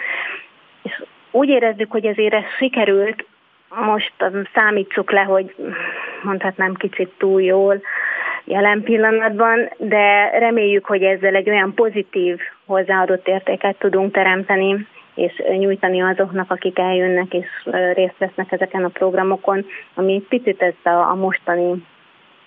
És 0.81 1.03
úgy 1.31 1.49
érezzük, 1.49 1.91
hogy 1.91 2.07
azért 2.07 2.33
ez 2.33 2.43
sikerült, 2.57 3.25
most 3.69 4.13
számítsuk 4.53 5.11
le, 5.11 5.21
hogy 5.21 5.55
mondhatnám 6.23 6.73
kicsit 6.73 7.11
túl 7.17 7.41
jól 7.41 7.81
jelen 8.43 8.83
pillanatban, 8.83 9.69
de 9.77 10.29
reméljük, 10.39 10.85
hogy 10.85 11.03
ezzel 11.03 11.35
egy 11.35 11.49
olyan 11.49 11.73
pozitív 11.73 12.39
hozzáadott 12.65 13.27
értéket 13.27 13.77
tudunk 13.77 14.13
teremteni, 14.13 14.87
és 15.15 15.43
nyújtani 15.57 16.01
azoknak, 16.01 16.51
akik 16.51 16.79
eljönnek 16.79 17.33
és 17.33 17.47
részt 17.93 18.17
vesznek 18.17 18.51
ezeken 18.51 18.83
a 18.83 18.87
programokon, 18.87 19.65
ami 19.93 20.25
picit 20.29 20.61
ezt 20.61 20.85
a, 20.85 21.09
a 21.09 21.15
mostani, 21.15 21.85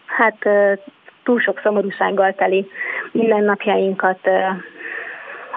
hát 0.06 0.48
túl 1.22 1.40
sok 1.40 1.60
szomorúsággal 1.62 2.34
teli 2.34 2.70
mindennapjainkat, 3.12 4.18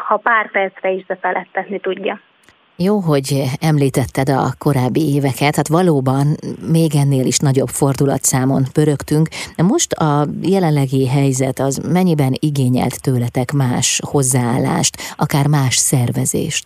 ha 0.07 0.17
pár 0.17 0.51
percre 0.51 0.89
is 0.89 1.05
befeledtetni 1.05 1.79
tudja. 1.79 2.19
Jó, 2.77 2.99
hogy 2.99 3.27
említetted 3.61 4.29
a 4.29 4.45
korábbi 4.65 5.03
éveket, 5.15 5.55
hát 5.55 5.67
valóban 5.79 6.25
még 6.77 6.91
ennél 7.03 7.25
is 7.25 7.39
nagyobb 7.39 7.71
fordulatszámon 7.81 8.63
pörögtünk, 8.73 9.27
de 9.57 9.63
most 9.63 9.91
a 10.07 10.25
jelenlegi 10.41 11.07
helyzet 11.07 11.59
az 11.59 11.75
mennyiben 11.97 12.33
igényelt 12.49 13.01
tőletek 13.01 13.49
más 13.63 14.01
hozzáállást, 14.11 14.93
akár 15.17 15.47
más 15.47 15.75
szervezést? 15.75 16.65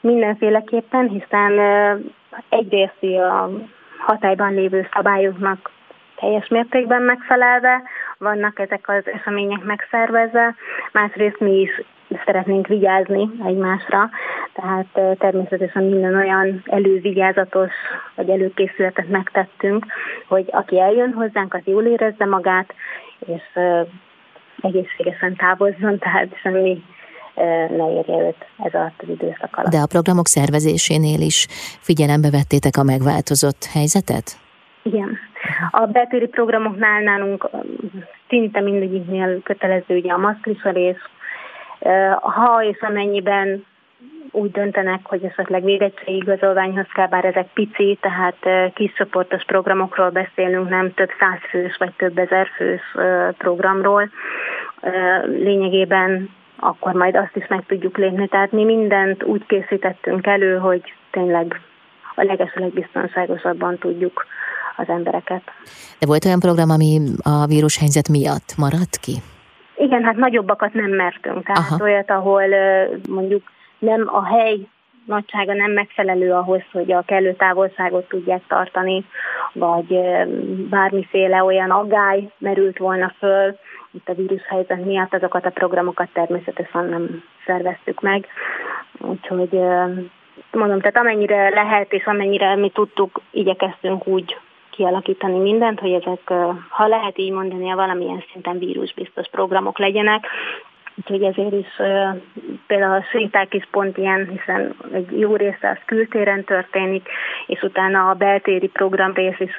Mindenféleképpen, 0.00 1.08
hiszen 1.08 1.52
egyrészt 2.48 3.02
a 3.02 3.50
hatályban 4.06 4.54
lévő 4.54 4.88
szabályoknak 4.92 5.70
teljes 6.20 6.48
mértékben 6.48 7.02
megfelelve, 7.02 7.82
vannak 8.18 8.58
ezek 8.58 8.88
az 8.88 9.04
események 9.06 9.62
megszervezve, 9.62 10.54
másrészt 10.92 11.40
mi 11.40 11.60
is 11.60 11.70
szeretnénk 12.24 12.66
vigyázni 12.66 13.30
egymásra, 13.46 14.10
tehát 14.52 15.18
természetesen 15.18 15.84
minden 15.84 16.14
olyan 16.14 16.62
elővigyázatos 16.64 17.70
vagy 18.14 18.28
előkészületet 18.28 19.08
megtettünk, 19.08 19.86
hogy 20.28 20.48
aki 20.50 20.80
eljön 20.80 21.12
hozzánk, 21.12 21.54
az 21.54 21.62
jól 21.64 21.84
érezze 21.84 22.24
magát, 22.24 22.74
és 23.18 23.42
egészségesen 24.60 25.36
távozzon, 25.36 25.98
tehát 26.04 26.36
semmi 26.42 26.82
ne 27.76 27.92
érje 27.92 28.26
őt 28.26 28.46
ez 28.58 28.74
alatt 28.74 29.02
az 29.02 29.08
időszak 29.08 29.56
alatt. 29.56 29.72
De 29.72 29.78
a 29.78 29.86
programok 29.86 30.26
szervezésénél 30.26 31.20
is 31.20 31.46
figyelembe 31.80 32.30
vettétek 32.30 32.76
a 32.76 32.82
megváltozott 32.82 33.64
helyzetet? 33.72 34.26
Igen. 34.82 35.18
A 35.70 35.86
beltéri 35.86 36.26
programoknál 36.26 37.02
nálunk 37.02 37.50
szinte 38.28 38.60
mindegyiknél 38.60 39.42
kötelező 39.42 39.96
ugye 39.96 40.12
a 40.12 40.18
maszkviselés, 40.18 40.96
ha 42.20 42.62
és 42.62 42.80
amennyiben 42.80 43.64
úgy 44.30 44.50
döntenek, 44.50 45.00
hogy 45.02 45.24
esetleg 45.24 45.64
védettségi 45.64 46.16
igazolványhoz 46.16 46.86
kell, 46.94 47.06
bár 47.06 47.24
ezek 47.24 47.46
pici, 47.52 47.98
tehát 48.00 48.72
kis 48.74 48.92
csoportos 48.92 49.44
programokról 49.44 50.10
beszélünk, 50.10 50.68
nem 50.68 50.94
több 50.94 51.10
száz 51.18 51.38
fős 51.50 51.76
vagy 51.76 51.92
több 51.96 52.18
ezer 52.18 52.48
fős 52.56 52.96
programról. 53.38 54.10
Lényegében 55.26 56.30
akkor 56.60 56.92
majd 56.92 57.16
azt 57.16 57.36
is 57.36 57.46
meg 57.46 57.64
tudjuk 57.66 57.96
lépni. 57.96 58.28
Tehát 58.28 58.52
mi 58.52 58.64
mindent 58.64 59.22
úgy 59.22 59.46
készítettünk 59.46 60.26
elő, 60.26 60.58
hogy 60.58 60.94
tényleg 61.10 61.60
a 62.14 62.22
legesleg 62.22 62.70
biztonságosabban 62.72 63.78
tudjuk 63.78 64.26
az 64.76 64.88
embereket. 64.88 65.42
De 65.98 66.06
volt 66.06 66.24
olyan 66.24 66.40
program, 66.40 66.70
ami 66.70 67.00
a 67.22 67.46
vírushelyzet 67.46 68.08
miatt 68.08 68.54
maradt 68.56 68.96
ki? 68.96 69.12
Igen, 69.78 70.04
hát 70.04 70.16
nagyobbakat 70.16 70.72
nem 70.72 70.90
mertünk. 70.90 71.44
Tehát 71.44 71.70
Aha. 71.70 71.84
olyat, 71.84 72.10
ahol 72.10 72.42
mondjuk 73.08 73.42
nem 73.78 74.04
a 74.06 74.24
hely 74.24 74.58
nagysága 75.04 75.54
nem 75.54 75.70
megfelelő 75.70 76.32
ahhoz, 76.32 76.62
hogy 76.72 76.92
a 76.92 77.02
kellő 77.02 77.34
távolságot 77.34 78.08
tudják 78.08 78.42
tartani, 78.48 79.04
vagy 79.52 79.98
bármiféle 80.70 81.44
olyan 81.44 81.70
aggály 81.70 82.30
merült 82.38 82.78
volna 82.78 83.12
föl, 83.18 83.56
itt 83.90 84.08
a 84.08 84.14
vírushelyzet 84.14 84.84
miatt 84.84 85.14
azokat 85.14 85.46
a 85.46 85.50
programokat 85.50 86.08
természetesen 86.12 86.84
nem 86.84 87.22
szerveztük 87.46 88.00
meg. 88.00 88.26
Úgyhogy 88.98 89.60
mondom, 90.52 90.80
tehát 90.80 90.96
amennyire 90.96 91.48
lehet, 91.48 91.92
és 91.92 92.04
amennyire 92.04 92.56
mi 92.56 92.70
tudtuk, 92.70 93.20
igyekeztünk 93.30 94.06
úgy 94.06 94.36
kialakítani 94.78 95.38
mindent, 95.38 95.80
hogy 95.80 95.92
ezek, 95.92 96.20
ha 96.68 96.86
lehet 96.86 97.18
így 97.18 97.32
mondani, 97.32 97.72
valamilyen 97.72 98.24
szinten 98.32 98.58
vírusbiztos 98.58 99.28
programok 99.30 99.78
legyenek, 99.78 100.26
Úgyhogy 101.00 101.22
ezért 101.22 101.52
is 101.52 101.66
például 102.66 102.94
a 102.94 103.04
séták 103.10 103.54
is 103.54 103.68
pont 103.70 103.96
ilyen, 103.96 104.28
hiszen 104.28 104.74
egy 104.92 105.18
jó 105.18 105.36
része 105.36 105.70
az 105.70 105.78
kültéren 105.86 106.44
történik, 106.44 107.08
és 107.46 107.62
utána 107.62 108.10
a 108.10 108.14
beltéri 108.14 108.66
program 108.66 109.12
rész 109.12 109.38
is 109.38 109.56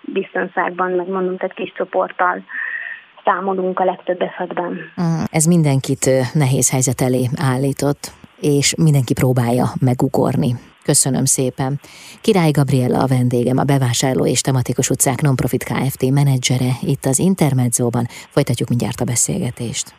biztonságban, 0.00 0.90
meg 0.90 1.08
mondom, 1.08 1.36
tehát 1.36 1.54
kis 1.54 1.72
csoporttal 1.76 2.42
számolunk 3.24 3.80
a 3.80 3.84
legtöbb 3.84 4.22
esetben. 4.22 4.72
Mm, 5.02 5.22
ez 5.30 5.44
mindenkit 5.44 6.10
nehéz 6.32 6.70
helyzet 6.70 7.00
elé 7.00 7.28
állított, 7.36 8.12
és 8.40 8.74
mindenki 8.76 9.14
próbálja 9.14 9.64
megugorni. 9.80 10.54
Köszönöm 10.88 11.24
szépen. 11.24 11.80
Király 12.20 12.50
Gabriella 12.50 12.98
a 12.98 13.06
vendégem, 13.06 13.58
a 13.58 13.62
bevásárló 13.62 14.26
és 14.26 14.40
tematikus 14.40 14.90
utcák 14.90 15.20
Nonprofit 15.20 15.64
Kft. 15.64 16.10
menedzsere 16.10 16.78
itt 16.82 17.06
az 17.06 17.18
Intermedzóban. 17.18 18.08
Folytatjuk 18.30 18.68
mindjárt 18.68 19.00
a 19.00 19.04
beszélgetést. 19.04 19.94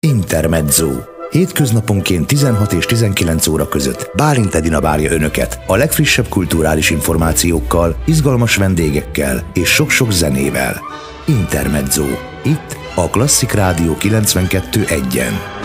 Intermezzo. 0.00 0.90
Hétköznaponként 1.30 2.26
16 2.26 2.72
és 2.72 2.86
19 2.86 3.46
óra 3.46 3.68
között 3.68 4.10
Bálint 4.16 4.54
Edina 4.54 4.80
várja 4.80 5.12
Önöket 5.12 5.60
a 5.66 5.76
legfrissebb 5.76 6.28
kulturális 6.28 6.90
információkkal, 6.90 8.02
izgalmas 8.06 8.56
vendégekkel 8.56 9.50
és 9.54 9.68
sok-sok 9.68 10.12
zenével. 10.12 10.80
Intermezzo. 11.26 12.06
Itt 12.44 12.76
a 12.94 13.08
Klasszik 13.08 13.52
Rádió 13.52 13.96
92.1-en. 14.00 15.59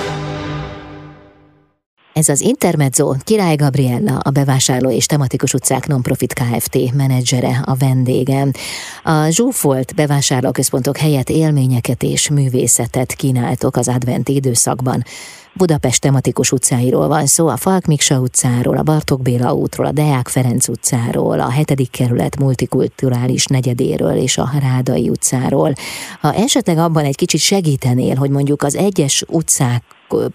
Ez 2.15 2.29
az 2.29 2.41
Intermezzo 2.41 3.15
Király 3.23 3.55
Gabriella, 3.55 4.17
a 4.17 4.29
bevásárló 4.29 4.89
és 4.89 5.05
tematikus 5.05 5.53
utcák 5.53 5.87
Nonprofit 5.87 6.33
Kft. 6.33 6.93
menedzsere, 6.93 7.63
a 7.65 7.75
vendégem. 7.75 8.51
A 9.03 9.29
zsúfolt 9.29 9.95
bevásárlóközpontok 9.95 10.97
helyett 10.97 11.29
élményeket 11.29 12.03
és 12.03 12.29
művészetet 12.29 13.13
kínáltok 13.13 13.75
az 13.75 13.87
adventi 13.87 14.35
időszakban. 14.35 15.03
Budapest 15.53 16.01
tematikus 16.01 16.51
utcáiról 16.51 17.07
van 17.07 17.25
szó, 17.25 17.47
a 17.47 17.57
Falk 17.57 17.85
Miksa 17.85 18.19
utcáról, 18.19 18.77
a 18.77 18.83
Bartók 18.83 19.21
Béla 19.21 19.53
útról, 19.53 19.85
a 19.85 19.91
Deák 19.91 20.27
Ferenc 20.27 20.67
utcáról, 20.67 21.39
a 21.39 21.49
7. 21.49 21.89
kerület 21.91 22.39
multikulturális 22.39 23.45
negyedéről 23.45 24.15
és 24.15 24.37
a 24.37 24.49
Rádai 24.59 25.09
utcáról. 25.09 25.73
Ha 26.21 26.33
esetleg 26.33 26.77
abban 26.77 27.05
egy 27.05 27.15
kicsit 27.15 27.39
segítenél, 27.39 28.15
hogy 28.15 28.29
mondjuk 28.29 28.63
az 28.63 28.75
egyes 28.75 29.23
utcák 29.27 29.83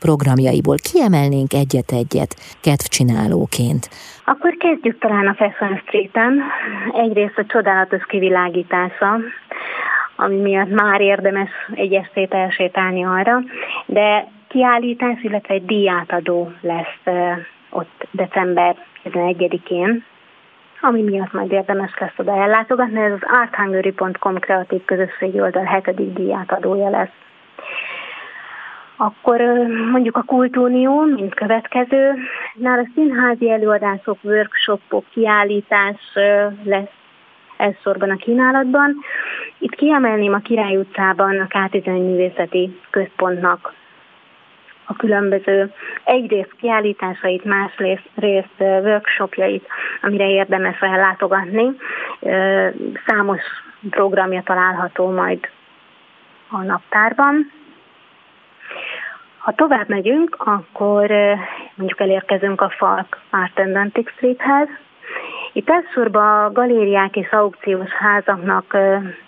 programjaiból 0.01 0.77
kiemelnénk 0.93 1.53
egyet-egyet 1.53 2.33
kedvcsinálóként? 2.61 3.89
Akkor 4.25 4.57
kezdjük 4.57 4.99
talán 4.99 5.27
a 5.27 5.35
Fashion 5.35 5.77
Street-en. 5.87 6.43
Egyrészt 6.95 7.39
a 7.39 7.45
csodálatos 7.47 8.05
kivilágítása, 8.07 9.19
ami 10.17 10.37
miatt 10.37 10.71
már 10.71 11.01
érdemes 11.01 11.51
egy 11.75 11.93
estét 11.93 12.35
elsétálni 12.35 13.05
arra, 13.05 13.43
de 13.87 14.27
kiállítás, 14.49 15.23
illetve 15.23 15.55
egy 15.55 15.65
díjátadó 15.65 16.53
lesz 16.61 17.15
ott 17.71 18.09
december 18.11 18.77
11-én, 19.05 20.05
ami 20.81 21.03
miatt 21.03 21.33
majd 21.33 21.53
érdemes 21.53 21.99
lesz 21.99 22.19
oda 22.19 22.37
ellátogatni, 22.37 23.01
ez 23.01 23.13
az 23.13 23.29
arthungary.com 23.43 24.39
kreatív 24.39 24.85
közösségi 24.85 25.41
oldal 25.41 25.65
hetedik 25.65 26.13
díjátadója 26.13 26.91
lesz. 26.91 27.15
Akkor 29.03 29.41
mondjuk 29.91 30.17
a 30.17 30.23
Kultúnió, 30.23 31.01
mint 31.01 31.35
következő. 31.35 32.15
Nála 32.55 32.87
színházi 32.95 33.51
előadások, 33.51 34.19
workshopok, 34.23 35.05
kiállítás 35.11 35.97
lesz 36.65 36.93
elsősorban 37.57 38.11
a 38.11 38.17
kínálatban. 38.17 38.97
Itt 39.59 39.75
kiemelném 39.75 40.33
a 40.33 40.39
Király 40.39 40.77
utcában 40.77 41.41
a 41.41 41.47
K11 41.47 41.85
művészeti 41.85 42.81
központnak 42.91 43.73
a 44.85 44.95
különböző 44.95 45.73
egyrészt 46.05 46.55
kiállításait, 46.61 47.45
másrészt 47.45 48.51
workshopjait, 48.59 49.67
amire 50.03 50.29
érdemes 50.29 50.81
ellátogatni. 50.81 51.77
Számos 53.07 53.41
programja 53.91 54.43
található 54.43 55.11
majd 55.11 55.49
a 56.51 56.63
naptárban. 56.63 57.59
Ha 59.41 59.53
tovább 59.53 59.89
megyünk, 59.89 60.37
akkor 60.39 61.11
mondjuk 61.75 62.01
elérkezünk 62.01 62.61
a 62.61 62.73
Falk 62.79 63.19
Art 63.31 63.59
and 63.59 63.77
Antique 63.77 64.13
Streethez. 64.17 64.69
Itt 65.53 65.71
elsősorban 65.71 66.45
a 66.45 66.53
galériák 66.53 67.17
és 67.17 67.31
aukciós 67.31 67.91
házaknak 67.91 68.77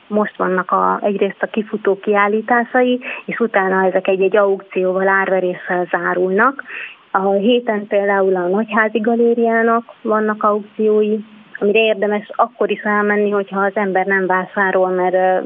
most 0.07 0.37
vannak 0.37 0.71
a, 0.71 0.99
egyrészt 1.03 1.43
a 1.43 1.47
kifutó 1.47 1.99
kiállításai, 1.99 3.01
és 3.25 3.39
utána 3.39 3.87
ezek 3.87 4.09
egy-egy 4.09 4.37
aukcióval, 4.37 5.09
árveréssel 5.09 5.87
zárulnak. 5.91 6.65
A 7.11 7.31
héten 7.31 7.87
például 7.87 8.37
a 8.37 8.49
Nagyházi 8.49 8.99
Galériának 8.99 9.85
vannak 10.03 10.43
aukciói, 10.43 11.19
amire 11.59 11.79
érdemes 11.79 12.31
akkor 12.35 12.71
is 12.71 12.81
elmenni, 12.83 13.31
hogyha 13.31 13.61
az 13.61 13.73
ember 13.75 14.07
nem 14.07 14.27
vásárol, 14.27 14.89
mert 14.89 15.45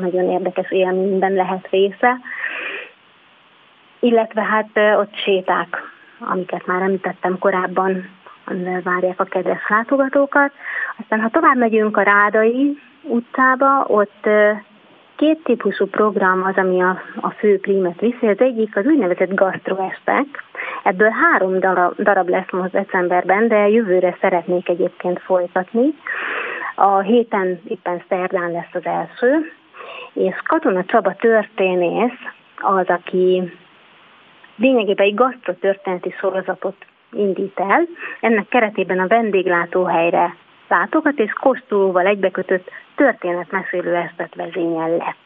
nagyon 0.00 0.30
érdekes 0.30 0.70
élményben 0.70 1.32
lehet 1.32 1.68
része. 1.70 2.16
Illetve 4.04 4.42
hát 4.42 4.98
ott 4.98 5.14
séták, 5.14 5.76
amiket 6.18 6.66
már 6.66 6.82
említettem 6.82 7.38
korábban, 7.38 8.08
amivel 8.44 8.80
várják 8.82 9.20
a 9.20 9.24
kedves 9.24 9.68
látogatókat. 9.68 10.52
Aztán 11.00 11.20
ha 11.20 11.28
tovább 11.28 11.56
megyünk 11.56 11.96
a 11.96 12.02
Rádai 12.02 12.78
utcába, 13.02 13.84
ott 13.86 14.28
két 15.16 15.44
típusú 15.44 15.86
program 15.86 16.44
az, 16.44 16.56
ami 16.56 16.82
a, 16.82 17.02
a 17.20 17.30
fő 17.30 17.58
prímet 17.60 18.00
viszi. 18.00 18.26
Az 18.26 18.38
egyik 18.38 18.76
az 18.76 18.86
úgynevezett 18.86 19.34
gastroestek. 19.34 20.26
Ebből 20.82 21.10
három 21.10 21.58
darab, 21.58 21.94
darab 21.98 22.28
lesz 22.28 22.50
most 22.50 22.70
decemberben, 22.70 23.48
de 23.48 23.68
jövőre 23.68 24.16
szeretnék 24.20 24.68
egyébként 24.68 25.20
folytatni. 25.20 25.94
A 26.74 26.98
héten 26.98 27.60
éppen 27.64 28.02
szerdán 28.08 28.50
lesz 28.50 28.74
az 28.74 28.84
első, 28.84 29.52
és 30.12 30.34
Katona 30.44 30.84
Csaba 30.84 31.14
történész 31.14 32.18
az, 32.60 32.86
aki 32.88 33.52
lényegében 34.62 35.06
egy 35.06 35.14
gasztrotörténeti 35.14 36.14
sorozatot 36.18 36.76
indít 37.12 37.60
el. 37.60 37.86
Ennek 38.20 38.48
keretében 38.48 38.98
a 38.98 39.06
vendéglátóhelyre 39.06 40.36
látogat, 40.68 41.18
és 41.18 41.32
kóstolóval 41.32 42.06
egybekötött 42.06 42.70
történetmesélő 42.94 43.94
estet 43.94 44.34
vezényel 44.34 44.96
le. 44.96 45.16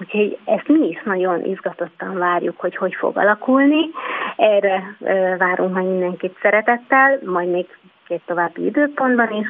Úgyhogy 0.00 0.38
ezt 0.44 0.68
mi 0.68 0.88
is 0.88 1.02
nagyon 1.04 1.44
izgatottan 1.44 2.18
várjuk, 2.18 2.60
hogy 2.60 2.76
hogy 2.76 2.94
fog 2.94 3.16
alakulni. 3.16 3.90
Erre 4.36 4.96
várunk 5.38 5.74
majd 5.74 5.86
mindenkit 5.86 6.38
szeretettel, 6.42 7.18
majd 7.24 7.50
még 7.50 7.66
két 8.06 8.22
további 8.26 8.64
időpontban 8.64 9.32
is, 9.32 9.48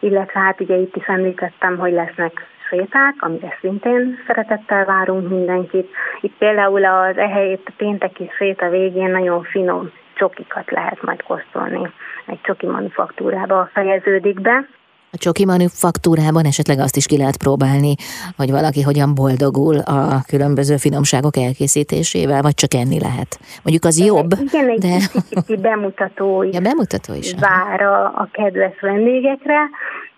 illetve 0.00 0.40
hát 0.40 0.60
ugye 0.60 0.76
itt 0.76 0.96
is 0.96 1.06
említettem, 1.06 1.78
hogy 1.78 1.92
lesznek 1.92 2.46
séták, 2.70 3.14
amire 3.18 3.56
szintén 3.60 4.18
szeretettel 4.26 4.84
várunk 4.84 5.28
mindenkit. 5.28 5.90
Itt 6.20 6.36
például 6.38 6.84
az 6.84 7.16
ehelyét 7.16 7.72
pénteki 7.76 8.30
séta 8.36 8.68
végén 8.68 9.10
nagyon 9.10 9.42
finom 9.42 9.90
csokikat 10.14 10.70
lehet 10.70 11.02
majd 11.02 11.22
kóstolni. 11.22 11.92
Egy 12.26 12.40
csoki 12.40 12.66
manufaktúrába 12.66 13.68
fejeződik 13.72 14.40
be. 14.40 14.66
A 15.12 15.16
csoki 15.18 15.44
manufaktúrában 15.44 16.44
esetleg 16.44 16.78
azt 16.78 16.96
is 16.96 17.06
ki 17.06 17.16
lehet 17.16 17.36
próbálni, 17.36 17.94
hogy 18.36 18.50
valaki 18.50 18.82
hogyan 18.82 19.14
boldogul 19.14 19.78
a 19.78 20.22
különböző 20.26 20.76
finomságok 20.76 21.36
elkészítésével, 21.36 22.42
vagy 22.42 22.54
csak 22.54 22.74
enni 22.74 23.00
lehet. 23.00 23.38
Mondjuk 23.62 23.84
az 23.84 24.04
jobb, 24.06 24.30
Igen, 24.40 24.68
egy 24.68 24.78
de... 24.78 24.96
kicsit 25.30 25.60
bemutató 25.60 26.42
is, 26.42 26.54
ja, 26.56 26.60
bemutató 26.60 27.14
is. 27.14 27.34
vár 27.40 27.80
a, 27.80 28.04
a 28.04 28.28
kedves 28.32 28.80
vendégekre, 28.80 29.60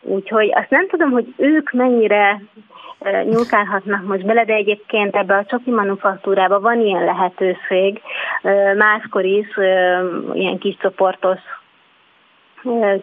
úgyhogy 0.00 0.52
azt 0.54 0.70
nem 0.70 0.88
tudom, 0.88 1.10
hogy 1.10 1.34
ők 1.36 1.72
mennyire 1.72 2.42
nyúlkálhatnak 3.30 4.06
most 4.06 4.26
bele, 4.26 4.44
de 4.44 4.54
egyébként 4.54 5.16
ebbe 5.16 5.34
a 5.36 5.44
csoki 5.44 5.70
manufaktúrába 5.70 6.60
van 6.60 6.80
ilyen 6.80 7.04
lehetőség, 7.04 8.00
máskor 8.76 9.24
is 9.24 9.48
ilyen 10.32 10.58
kis 10.58 10.76
csoportos 10.80 11.38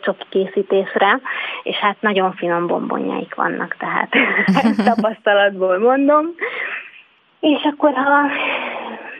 csoki 0.02 0.26
készítésre, 0.30 1.20
és 1.64 1.76
hát 1.76 1.96
nagyon 2.00 2.34
finom 2.34 2.68
bombonjaik 2.68 3.36
vannak, 3.36 3.76
tehát 3.80 4.10
tapasztalatból 4.96 5.78
mondom. 5.78 6.26
És 7.40 7.64
akkor, 7.64 7.94
ha 7.94 8.30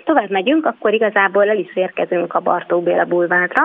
tovább 0.04 0.30
megyünk, 0.30 0.66
akkor 0.66 0.94
igazából 0.94 1.50
el 1.50 1.58
is 1.58 1.76
érkezünk 1.76 2.34
a 2.34 2.40
Bartók 2.40 2.84
Béla 2.84 3.06
bulvárra, 3.06 3.64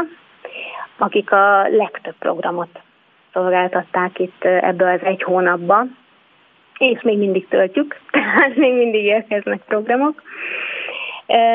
akik 0.99 1.33
a 1.33 1.69
legtöbb 1.69 2.15
programot 2.19 2.81
szolgáltatták 3.33 4.19
itt 4.19 4.45
ebbe 4.45 4.93
az 4.93 5.01
egy 5.03 5.23
hónapba, 5.23 5.85
és 6.79 7.03
még 7.03 7.19
mindig 7.19 7.49
töltjük, 7.49 8.01
tehát 8.11 8.57
még 8.57 8.75
mindig 8.75 9.05
érkeznek 9.05 9.61
programok. 9.67 10.23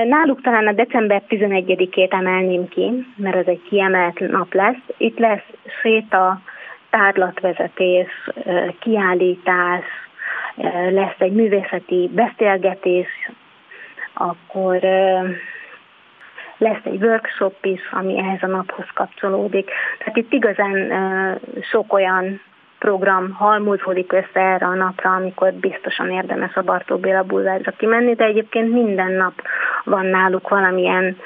Náluk 0.08 0.42
talán 0.42 0.68
a 0.68 0.72
december 0.72 1.22
11-ét 1.30 2.14
emelném 2.14 2.68
ki, 2.68 3.06
mert 3.16 3.36
ez 3.36 3.48
egy 3.48 3.62
kiemelt 3.70 4.20
nap 4.20 4.54
lesz. 4.54 4.84
Itt 4.98 5.18
lesz 5.20 5.46
séta, 5.82 6.42
tárlatvezetés, 6.90 8.30
kiállítás, 8.80 9.84
lesz 10.90 11.16
egy 11.18 11.32
művészeti 11.32 12.10
beszélgetés, 12.14 13.08
akkor 14.14 14.80
lesz 16.58 16.84
egy 16.84 17.04
workshop 17.04 17.66
is, 17.66 17.82
ami 17.92 18.18
ehhez 18.18 18.44
a 18.44 18.48
naphoz 18.48 18.88
kapcsolódik. 18.94 19.72
Tehát 19.98 20.18
itt 20.18 20.34
igazán 20.34 20.92
sok 21.62 21.94
olyan 21.94 22.42
program 22.80 23.32
halmozódik 23.32 24.12
össze 24.14 24.40
erre 24.40 24.66
a 24.66 24.74
napra, 24.74 25.10
amikor 25.12 25.54
biztosan 25.54 26.12
érdemes 26.12 26.56
a 26.56 26.62
Bartók 26.62 27.00
Béla 27.00 27.24
bulvárra 27.24 27.72
kimenni, 27.72 28.14
de 28.14 28.24
egyébként 28.24 28.72
minden 28.72 29.12
nap 29.12 29.34
van 29.84 30.06
náluk 30.06 30.50
valamilyen 30.50 31.18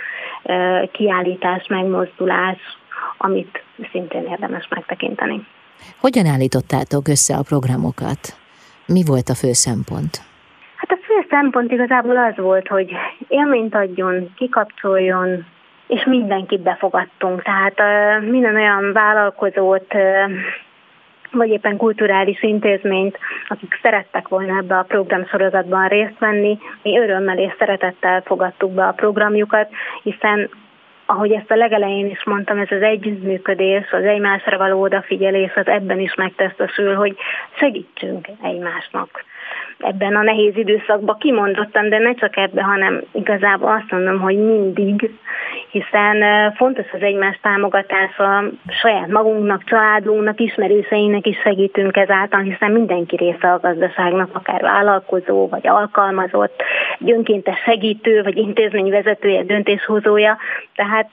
kiállítás, 0.91 1.67
megmozdulás, 1.67 2.57
amit 3.17 3.63
szintén 3.91 4.27
érdemes 4.27 4.67
megtekinteni. 4.69 5.47
Hogyan 5.99 6.25
állítottátok 6.25 7.07
össze 7.07 7.35
a 7.35 7.43
programokat? 7.47 8.19
Mi 8.85 9.03
volt 9.05 9.29
a 9.29 9.35
fő 9.35 9.51
szempont? 9.51 10.21
Hát 10.75 10.91
a 10.91 10.99
fő 11.05 11.25
szempont 11.29 11.71
igazából 11.71 12.17
az 12.17 12.35
volt, 12.35 12.67
hogy 12.67 12.91
élményt 13.27 13.75
adjon, 13.75 14.33
kikapcsoljon, 14.35 15.45
és 15.87 16.03
mindenkit 16.05 16.61
befogadtunk. 16.61 17.41
Tehát 17.41 17.75
minden 18.21 18.55
olyan 18.55 18.93
vállalkozót, 18.93 19.93
vagy 21.33 21.49
éppen 21.49 21.77
kulturális 21.77 22.43
intézményt, 22.43 23.17
akik 23.47 23.79
szerettek 23.81 24.27
volna 24.27 24.57
ebbe 24.57 24.77
a 24.77 24.83
programsorozatban 24.83 25.87
részt 25.87 26.19
venni, 26.19 26.57
mi 26.81 26.97
örömmel 26.97 27.37
és 27.37 27.51
szeretettel 27.57 28.21
fogadtuk 28.21 28.71
be 28.73 28.85
a 28.85 28.91
programjukat, 28.91 29.69
hiszen 30.03 30.49
ahogy 31.05 31.31
ezt 31.31 31.51
a 31.51 31.55
legelején 31.55 32.09
is 32.09 32.23
mondtam, 32.25 32.59
ez 32.59 32.71
az 32.71 32.81
együttműködés, 32.81 33.91
az 33.91 34.03
egymásra 34.03 34.57
való 34.57 34.81
odafigyelés, 34.81 35.51
az 35.55 35.67
ebben 35.67 35.99
is 35.99 36.15
megtesztesül, 36.15 36.95
hogy 36.95 37.15
segítsünk 37.57 38.27
egymásnak. 38.41 39.23
Ebben 39.77 40.15
a 40.15 40.21
nehéz 40.21 40.55
időszakban 40.55 41.17
kimondottan, 41.17 41.89
de 41.89 41.97
ne 41.97 42.13
csak 42.13 42.37
ebbe, 42.37 42.61
hanem 42.61 43.01
igazából 43.11 43.71
azt 43.71 43.91
mondom, 43.91 44.19
hogy 44.19 44.37
mindig, 44.37 45.11
hiszen 45.73 46.17
fontos 46.55 46.85
az 46.91 47.01
egymás 47.01 47.39
támogatása, 47.41 48.43
saját 48.67 49.07
magunknak, 49.07 49.63
családunknak, 49.63 50.39
ismerőseinknek 50.39 51.27
is 51.27 51.37
segítünk 51.43 51.97
ezáltal, 51.97 52.41
hiszen 52.41 52.71
mindenki 52.71 53.15
része 53.15 53.51
a 53.51 53.59
gazdaságnak, 53.59 54.29
akár 54.33 54.61
vállalkozó, 54.61 55.47
vagy 55.47 55.67
alkalmazott, 55.67 56.61
egy 56.99 57.11
önkéntes 57.11 57.59
segítő, 57.59 58.23
vagy 58.23 58.37
intézményvezetője, 58.37 59.43
döntéshozója, 59.43 60.37
tehát 60.75 61.09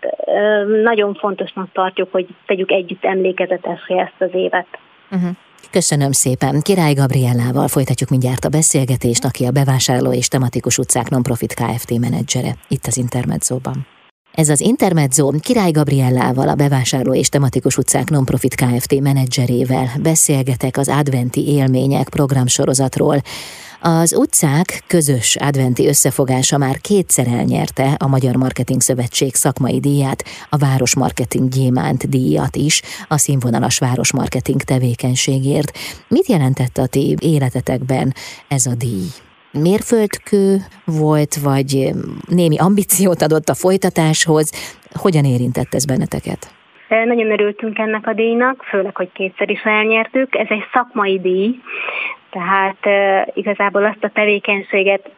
nagyon 0.82 1.14
fontosnak 1.14 1.72
tartjuk, 1.72 2.08
hogy 2.12 2.26
tegyük 2.46 2.70
együtt 2.70 3.04
emlékezetesre 3.04 4.00
ezt 4.00 4.20
az 4.20 4.30
évet. 4.32 4.66
Uh-huh. 5.10 5.30
Köszönöm 5.70 6.12
szépen. 6.12 6.60
Király 6.62 6.94
Gabriellával 6.94 7.68
folytatjuk 7.68 8.10
mindjárt 8.10 8.44
a 8.44 8.48
beszélgetést, 8.48 9.24
aki 9.24 9.44
a 9.44 9.50
bevásárló 9.50 10.12
és 10.12 10.28
tematikus 10.28 10.78
utcák 10.78 11.08
nonprofit 11.08 11.54
Kft. 11.54 11.98
menedzsere 11.98 12.50
itt 12.68 12.86
az 12.86 12.96
Intermedzóban. 12.96 13.86
Ez 14.34 14.48
az 14.48 14.60
Intermezzo 14.60 15.30
Király 15.30 15.70
Gabriellával, 15.70 16.48
a 16.48 16.54
bevásárló 16.54 17.14
és 17.14 17.28
tematikus 17.28 17.76
utcák 17.76 18.10
nonprofit 18.10 18.54
Kft. 18.54 19.00
menedzserével 19.00 19.90
beszélgetek 20.02 20.76
az 20.76 20.88
adventi 20.88 21.48
élmények 21.48 22.08
programsorozatról, 22.08 23.22
az 23.80 24.14
utcák 24.14 24.82
közös 24.86 25.36
adventi 25.36 25.86
összefogása 25.86 26.58
már 26.58 26.80
kétszer 26.80 27.26
elnyerte 27.26 27.96
a 27.98 28.06
Magyar 28.06 28.36
Marketing 28.36 28.80
Szövetség 28.80 29.34
szakmai 29.34 29.80
díját, 29.80 30.24
a 30.48 30.56
Városmarketing 30.56 31.48
Gyémánt 31.48 32.08
díjat 32.08 32.56
is, 32.56 32.82
a 33.08 33.18
színvonalas 33.18 33.78
városmarketing 33.78 34.62
tevékenységért. 34.62 35.78
Mit 36.08 36.26
jelentett 36.26 36.78
a 36.78 36.86
ti 36.86 37.16
életetekben 37.20 38.14
ez 38.48 38.66
a 38.66 38.74
díj? 38.74 39.06
Mérföldkő 39.52 40.56
volt, 40.84 41.34
vagy 41.42 41.90
némi 42.28 42.58
ambíciót 42.58 43.22
adott 43.22 43.48
a 43.48 43.54
folytatáshoz? 43.54 44.52
Hogyan 44.94 45.24
érintett 45.24 45.74
ez 45.74 45.84
benneteket? 45.84 46.54
Nagyon 46.88 47.30
örültünk 47.30 47.78
ennek 47.78 48.06
a 48.06 48.12
díjnak, 48.12 48.62
főleg, 48.62 48.96
hogy 48.96 49.12
kétszer 49.12 49.50
is 49.50 49.62
elnyertük. 49.62 50.34
Ez 50.36 50.46
egy 50.48 50.64
szakmai 50.72 51.20
díj, 51.20 51.60
tehát 52.30 52.78
igazából 53.34 53.84
azt 53.84 54.04
a 54.04 54.10
tevékenységet 54.14 55.10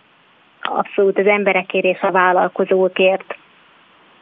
abszolút 0.62 1.18
az 1.18 1.26
emberekért 1.26 1.84
és 1.84 2.00
a 2.00 2.10
vállalkozókért 2.10 3.36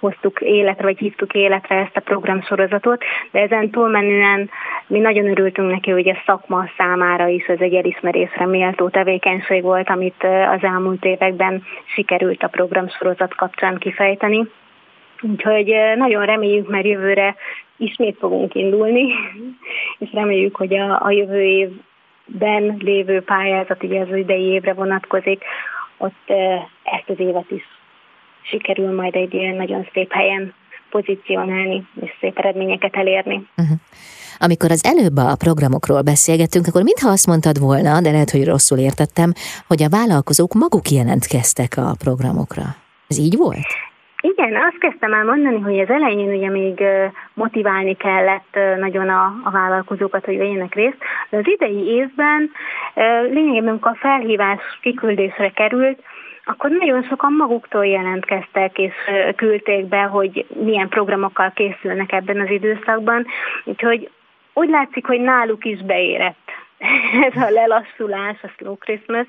hoztuk 0.00 0.40
életre, 0.40 0.84
vagy 0.84 0.98
hívtuk 0.98 1.34
életre 1.34 1.76
ezt 1.76 1.96
a 1.96 2.00
programsorozatot, 2.00 3.04
de 3.30 3.40
ezen 3.40 3.70
túlmenően 3.70 4.50
mi 4.86 4.98
nagyon 4.98 5.30
örültünk 5.30 5.70
neki, 5.70 5.90
hogy 5.90 6.08
a 6.08 6.22
szakma 6.26 6.64
számára 6.76 7.26
is 7.26 7.46
ez 7.46 7.60
egy 7.60 7.74
elismerésre 7.74 8.46
méltó 8.46 8.88
tevékenység 8.88 9.62
volt, 9.62 9.88
amit 9.88 10.24
az 10.54 10.62
elmúlt 10.62 11.04
években 11.04 11.62
sikerült 11.84 12.42
a 12.42 12.48
programsorozat 12.48 13.34
kapcsán 13.34 13.78
kifejteni. 13.78 14.46
Úgyhogy 15.22 15.74
nagyon 15.96 16.24
reméljük, 16.24 16.68
mert 16.68 16.86
jövőre 16.86 17.34
ismét 17.76 18.16
fogunk 18.18 18.54
indulni, 18.54 19.12
és 19.98 20.12
reméljük, 20.12 20.56
hogy 20.56 20.74
a, 20.74 21.04
a 21.04 21.10
jövő 21.10 21.42
évben 21.42 22.76
lévő 22.78 23.22
pályázat, 23.22 23.82
ugye 23.82 24.00
az 24.00 24.16
idei 24.16 24.44
évre 24.44 24.72
vonatkozik, 24.72 25.44
ott 25.96 26.32
ezt 26.82 27.08
az 27.08 27.18
évet 27.18 27.50
is 27.50 27.80
sikerül 28.42 28.94
majd 28.94 29.14
egy 29.14 29.35
ilyen 29.35 29.57
nagyon 29.57 29.87
szép 29.92 30.12
helyen 30.12 30.55
pozícionálni, 30.90 31.87
és 32.00 32.11
szép 32.20 32.38
eredményeket 32.38 32.96
elérni. 32.96 33.46
Uh-huh. 33.57 33.76
Amikor 34.38 34.70
az 34.70 34.85
előbb 34.85 35.16
a 35.16 35.37
programokról 35.44 36.03
beszélgettünk, 36.03 36.66
akkor 36.66 36.83
mintha 36.83 37.09
azt 37.11 37.26
mondtad 37.26 37.59
volna, 37.59 38.00
de 38.00 38.11
lehet, 38.11 38.31
hogy 38.31 38.44
rosszul 38.44 38.79
értettem, 38.79 39.33
hogy 39.66 39.83
a 39.83 39.88
vállalkozók 39.88 40.53
maguk 40.53 40.88
jelentkeztek 40.88 41.72
a 41.76 41.94
programokra. 42.05 42.62
Ez 43.09 43.18
így 43.18 43.37
volt? 43.37 43.70
Igen, 44.20 44.55
azt 44.55 44.79
kezdtem 44.79 45.12
el 45.12 45.24
mondani, 45.24 45.61
hogy 45.61 45.79
az 45.79 45.88
elején 45.88 46.35
ugye 46.37 46.50
még 46.50 46.83
motiválni 47.35 47.94
kellett 47.96 48.59
nagyon 48.79 49.09
a, 49.09 49.24
a 49.44 49.50
vállalkozókat, 49.50 50.24
hogy 50.24 50.38
vegyenek 50.38 50.74
részt, 50.74 50.98
de 51.31 51.37
az 51.37 51.44
idei 51.46 51.85
évben 51.85 52.50
lényegében, 53.31 53.68
amikor 53.68 53.90
a 53.90 53.98
felhívás 54.00 54.61
kiküldésre 54.83 55.50
került, 55.50 56.03
akkor 56.44 56.70
nagyon 56.70 57.03
sokan 57.03 57.33
maguktól 57.33 57.87
jelentkeztek 57.87 58.79
és 58.79 58.92
küldték 59.37 59.85
be, 59.85 60.03
hogy 60.03 60.46
milyen 60.64 60.88
programokkal 60.88 61.53
készülnek 61.53 62.12
ebben 62.12 62.40
az 62.40 62.50
időszakban. 62.50 63.26
Úgyhogy 63.64 64.11
úgy 64.53 64.68
látszik, 64.68 65.07
hogy 65.07 65.20
náluk 65.20 65.64
is 65.64 65.83
beérett 65.83 66.48
ez 67.31 67.42
a 67.42 67.50
lelassulás, 67.50 68.38
a 68.42 68.48
slow 68.57 68.76
Christmas, 68.76 69.26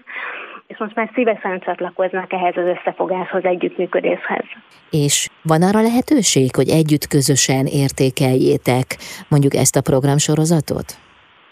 és 0.68 0.78
most 0.78 0.96
már 0.96 1.10
szívesen 1.14 1.60
csatlakoznak 1.60 2.34
ehhez 2.34 2.58
az 2.58 2.66
összefogáshoz, 2.66 3.44
együttműködéshez. 3.44 4.46
És 4.90 5.30
van 5.42 5.62
arra 5.62 5.82
lehetőség, 5.82 6.56
hogy 6.56 6.70
együtt 6.70 7.08
közösen 7.08 7.66
értékeljétek 7.66 8.86
mondjuk 9.28 9.54
ezt 9.54 9.76
a 9.76 9.82
programsorozatot? 9.82 11.11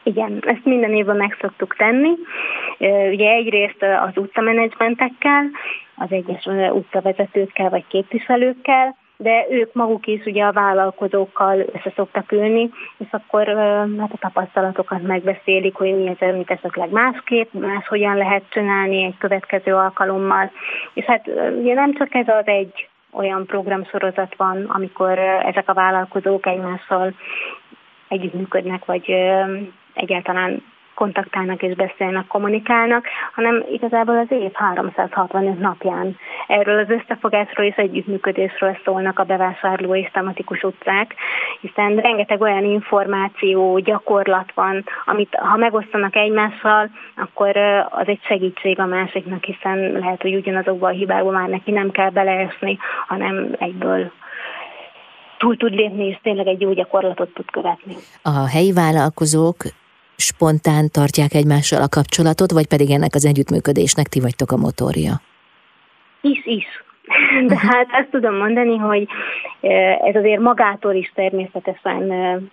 Igen, 0.10 0.43
ezt 0.45 0.65
minden 0.65 0.93
évben 0.93 1.15
meg 1.15 1.38
szoktuk 1.41 1.76
tenni. 1.76 2.10
Ugye 3.12 3.32
egyrészt 3.32 3.84
az 3.84 4.17
utcamenedzsmentekkel, 4.17 5.43
az 5.95 6.08
egyes 6.10 6.45
utcavezetőkkel 6.72 7.69
vagy 7.69 7.88
képviselőkkel, 7.88 8.95
de 9.17 9.45
ők 9.50 9.74
maguk 9.74 10.08
is 10.08 10.26
ugye 10.26 10.43
a 10.43 10.52
vállalkozókkal 10.52 11.60
össze 11.60 11.91
szoktak 11.95 12.32
ülni, 12.32 12.69
és 12.98 13.08
akkor 13.12 13.48
hát 14.00 14.12
a 14.12 14.17
tapasztalatokat 14.19 15.02
megbeszélik, 15.02 15.76
hogy 15.76 15.95
mi 15.95 16.10
az, 16.10 16.28
amit 16.28 16.52
esetleg 16.52 16.89
másképp, 16.91 17.54
más 17.54 17.88
hogyan 17.88 18.17
lehet 18.17 18.43
csinálni 18.50 19.04
egy 19.04 19.17
következő 19.17 19.76
alkalommal. 19.76 20.52
És 20.93 21.06
hát 21.06 21.28
ugye 21.60 21.74
nem 21.74 21.93
csak 21.93 22.13
ez 22.13 22.28
az 22.28 22.48
egy 22.48 22.88
olyan 23.12 23.45
programsorozat 23.45 24.36
van, 24.36 24.63
amikor 24.63 25.17
ezek 25.19 25.69
a 25.69 25.74
vállalkozók 25.74 26.45
egymással 26.45 27.13
együttműködnek, 28.08 28.86
vagy 28.86 29.15
egyáltalán 29.93 30.63
kontaktálnak 30.99 31.62
és 31.62 31.75
beszélnek, 31.75 32.28
kommunikálnak, 32.28 33.06
hanem 33.36 33.63
igazából 33.71 34.17
az 34.17 34.32
év 34.32 34.52
365 34.54 35.60
napján. 35.60 36.17
Erről 36.47 36.80
az 36.80 36.89
összefogásról 36.89 37.65
és 37.65 37.75
együttműködésről 37.75 38.78
szólnak 38.84 39.19
a 39.19 39.23
bevásárló 39.23 39.95
és 39.95 40.10
tematikus 40.12 40.63
utcák, 40.63 41.15
hiszen 41.62 41.95
rengeteg 41.95 42.41
olyan 42.41 42.63
információ, 42.63 43.78
gyakorlat 43.78 44.52
van, 44.54 44.84
amit 45.06 45.36
ha 45.36 45.58
megosztanak 45.58 46.15
egymással, 46.15 46.89
akkor 47.15 47.58
az 47.89 48.08
egy 48.08 48.21
segítség 48.23 48.80
a 48.80 48.86
másiknak, 48.86 49.43
hiszen 49.43 49.91
lehet, 49.91 50.21
hogy 50.21 50.36
ugyanazokba 50.36 50.88
a 50.88 50.97
hibákba 50.99 51.32
már 51.32 51.49
neki 51.49 51.71
nem 51.71 51.91
kell 51.91 52.10
beleesni, 52.10 52.78
hanem 53.08 53.56
egyből 53.60 54.12
túl 55.39 55.58
tud 55.58 55.73
lépni, 55.73 56.06
és 56.06 56.17
tényleg 56.23 56.47
egy 56.47 56.62
jó 56.62 56.73
gyakorlatot 56.73 57.34
tud 57.34 57.52
követni. 57.52 57.93
A 58.23 58.47
helyi 58.47 58.73
vállalkozók 58.73 59.58
spontán 60.15 60.89
tartják 60.91 61.34
egymással 61.34 61.82
a 61.82 61.93
kapcsolatot, 61.97 62.52
vagy 62.52 62.67
pedig 62.67 62.89
ennek 62.91 63.13
az 63.15 63.25
együttműködésnek 63.25 64.08
ti 64.08 64.19
vagytok 64.19 64.52
a 64.52 64.58
motorja? 64.58 65.13
Is, 66.21 66.45
is. 66.45 66.65
De 67.47 67.58
hát 67.58 67.88
ezt 67.91 68.10
tudom 68.12 68.36
mondani, 68.36 68.78
hogy 68.78 69.08
ez 70.08 70.15
azért 70.15 70.41
magától 70.41 70.93
is 70.93 71.12
természetesen 71.15 72.02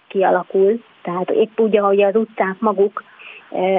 kialakul. 0.08 0.82
Tehát 1.02 1.30
épp 1.30 1.60
úgy, 1.60 1.76
ahogy 1.76 2.02
az 2.02 2.14
utcák 2.14 2.56
maguk, 2.58 3.04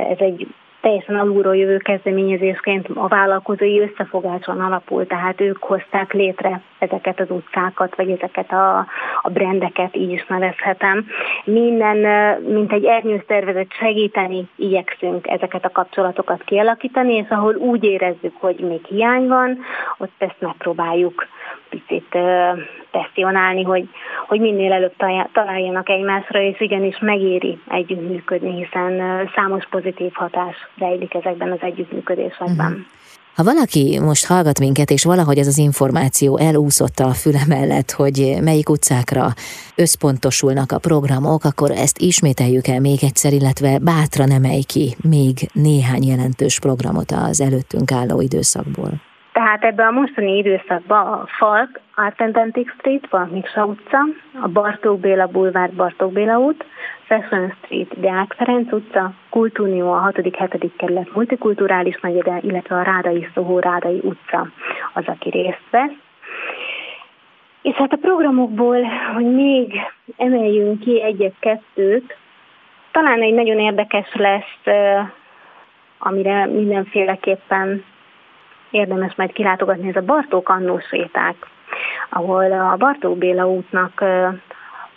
ez 0.10 0.18
egy 0.18 0.48
teljesen 0.82 1.16
alulról 1.16 1.56
jövő 1.56 1.78
kezdeményezésként 1.78 2.88
a 2.94 3.08
vállalkozói 3.08 3.80
összefogáson 3.80 4.60
alapul, 4.60 5.08
tehát 5.08 5.42
ők 5.42 5.64
hozták 5.64 6.14
létre 6.14 6.62
ezeket 6.80 7.20
az 7.20 7.30
utcákat, 7.30 7.96
vagy 7.96 8.10
ezeket 8.10 8.52
a, 8.52 8.78
a 9.22 9.30
brendeket, 9.30 9.96
így 9.96 10.12
is 10.12 10.26
nevezhetem. 10.26 11.06
Minden, 11.44 11.98
mint 12.42 12.74
egy 12.74 12.86
ernyőszervezet 12.86 13.74
segíteni 13.80 14.48
igyekszünk 14.56 15.28
ezeket 15.28 15.66
a 15.66 15.72
kapcsolatokat 15.72 16.44
kialakítani, 16.44 17.14
és 17.14 17.30
ahol 17.30 17.56
úgy 17.56 17.84
érezzük, 17.84 18.36
hogy 18.40 18.60
még 18.60 18.86
hiány 18.86 19.28
van, 19.28 19.60
ott 19.98 20.14
ezt 20.18 20.40
megpróbáljuk 20.40 21.28
picit 21.70 22.18
presszionálni, 22.92 23.64
hogy, 23.64 23.90
hogy 24.28 24.40
minél 24.40 24.72
előbb 24.72 24.94
találjanak 25.32 25.90
egymásra, 25.90 26.40
és 26.40 26.62
igenis 26.62 27.00
megéri 27.00 27.60
együttműködni, 27.70 28.64
hiszen 28.64 29.02
számos 29.36 29.68
pozitív 29.70 30.12
hatás 30.14 30.56
rejlik 30.78 31.14
ezekben 31.14 31.52
az 31.52 31.62
együttműködésekben. 31.62 32.72
Uh-huh. 32.72 32.86
Ha 33.38 33.44
valaki 33.44 34.00
most 34.00 34.26
hallgat 34.26 34.60
minket, 34.60 34.92
és 34.92 35.04
valahogy 35.04 35.38
ez 35.38 35.48
az 35.48 35.58
információ 35.58 36.38
elúszott 36.38 37.00
a 37.00 37.14
füle 37.14 37.44
mellett, 37.48 37.92
hogy 37.92 38.38
melyik 38.42 38.70
utcákra 38.70 39.34
összpontosulnak 39.76 40.72
a 40.72 40.78
programok, 40.78 41.44
akkor 41.44 41.72
ezt 41.72 41.98
ismételjük 41.98 42.68
el 42.68 42.80
még 42.80 43.04
egyszer, 43.04 43.34
illetve 43.34 43.78
bátran 43.78 44.32
emelj 44.32 44.62
ki 44.62 44.96
még 45.02 45.50
néhány 45.54 46.04
jelentős 46.04 46.60
programot 46.60 47.12
az 47.12 47.42
előttünk 47.42 47.92
álló 47.92 48.22
időszakból. 48.22 49.07
Tehát 49.38 49.64
ebben 49.64 49.88
a 49.88 50.00
mostani 50.00 50.38
időszakban 50.38 51.08
a 51.08 51.26
Falk, 51.28 51.80
Art 51.96 52.22
Antique 52.22 52.74
Street, 52.78 53.32
Miksa 53.32 53.66
utca, 53.66 54.00
a 54.42 54.48
Bartók 54.48 55.00
Béla 55.00 55.28
Bulvár, 55.28 55.72
Bartók 55.72 56.12
Béla 56.12 56.40
út, 56.40 56.66
Fashion 57.06 57.54
Street, 57.64 58.00
Deák 58.00 58.34
Ferenc 58.38 58.72
utca, 58.72 59.12
Kultúnió 59.30 59.92
a 59.92 60.12
6.-7. 60.12 60.70
kerület 60.78 61.14
multikulturális 61.14 62.00
negyede, 62.00 62.40
illetve 62.42 62.76
a 62.76 62.82
Rádai 62.82 63.28
Szohó 63.34 63.60
Rádai 63.60 64.00
utca 64.04 64.48
az, 64.94 65.04
aki 65.08 65.30
részt 65.30 65.70
vesz. 65.70 65.98
És 67.62 67.76
hát 67.76 67.94
a 67.94 67.98
programokból, 68.02 68.84
hogy 69.14 69.34
még 69.34 69.74
emeljünk 70.18 70.80
ki 70.80 71.04
egyet-kettőt, 71.04 72.18
talán 72.92 73.22
egy 73.22 73.34
nagyon 73.34 73.60
érdekes 73.60 74.14
lesz, 74.14 74.76
amire 75.98 76.46
mindenféleképpen 76.46 77.84
érdemes 78.70 79.16
majd 79.16 79.32
kilátogatni, 79.34 79.88
ez 79.88 79.96
a 79.96 80.06
Bartók 80.06 80.50
Annó 80.50 80.80
séták, 80.80 81.36
ahol 82.10 82.52
a 82.52 82.76
Bartók 82.78 83.18
Béla 83.18 83.50
útnak 83.50 84.04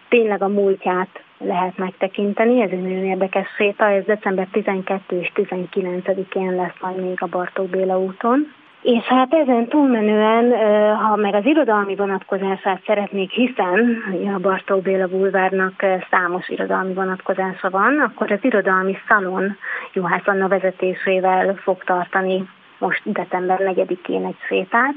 tényleg 0.08 0.42
a 0.42 0.48
múltját 0.48 1.22
lehet 1.38 1.78
megtekinteni. 1.78 2.62
Ez 2.62 2.70
egy 2.70 2.82
nagyon 2.82 3.04
érdekes 3.04 3.48
séta, 3.56 3.90
ez 3.90 4.04
december 4.04 4.46
12 4.52 5.20
és 5.20 5.32
19-én 5.34 6.54
lesz 6.54 6.80
majd 6.80 7.00
még 7.02 7.16
a 7.22 7.26
Bartók 7.26 7.68
Béla 7.68 7.98
úton. 7.98 8.52
És 8.82 9.04
hát 9.04 9.34
ezen 9.34 9.68
túlmenően, 9.68 10.52
ha 10.96 11.16
meg 11.16 11.34
az 11.34 11.46
irodalmi 11.46 11.94
vonatkozását 11.94 12.82
szeretnék, 12.86 13.30
hiszen 13.30 14.02
a 14.34 14.38
Bartók 14.38 14.82
Béla 14.82 15.06
bulvárnak 15.06 15.84
számos 16.10 16.48
irodalmi 16.48 16.92
vonatkozása 16.92 17.70
van, 17.70 18.00
akkor 18.00 18.32
az 18.32 18.38
irodalmi 18.42 18.96
szalon 19.08 19.56
Juhász 19.92 20.26
Anna 20.26 20.48
vezetésével 20.48 21.54
fog 21.54 21.84
tartani 21.84 22.48
most 22.80 23.00
december 23.04 23.58
4-én 23.62 24.24
egy 24.24 24.36
sétát, 24.48 24.94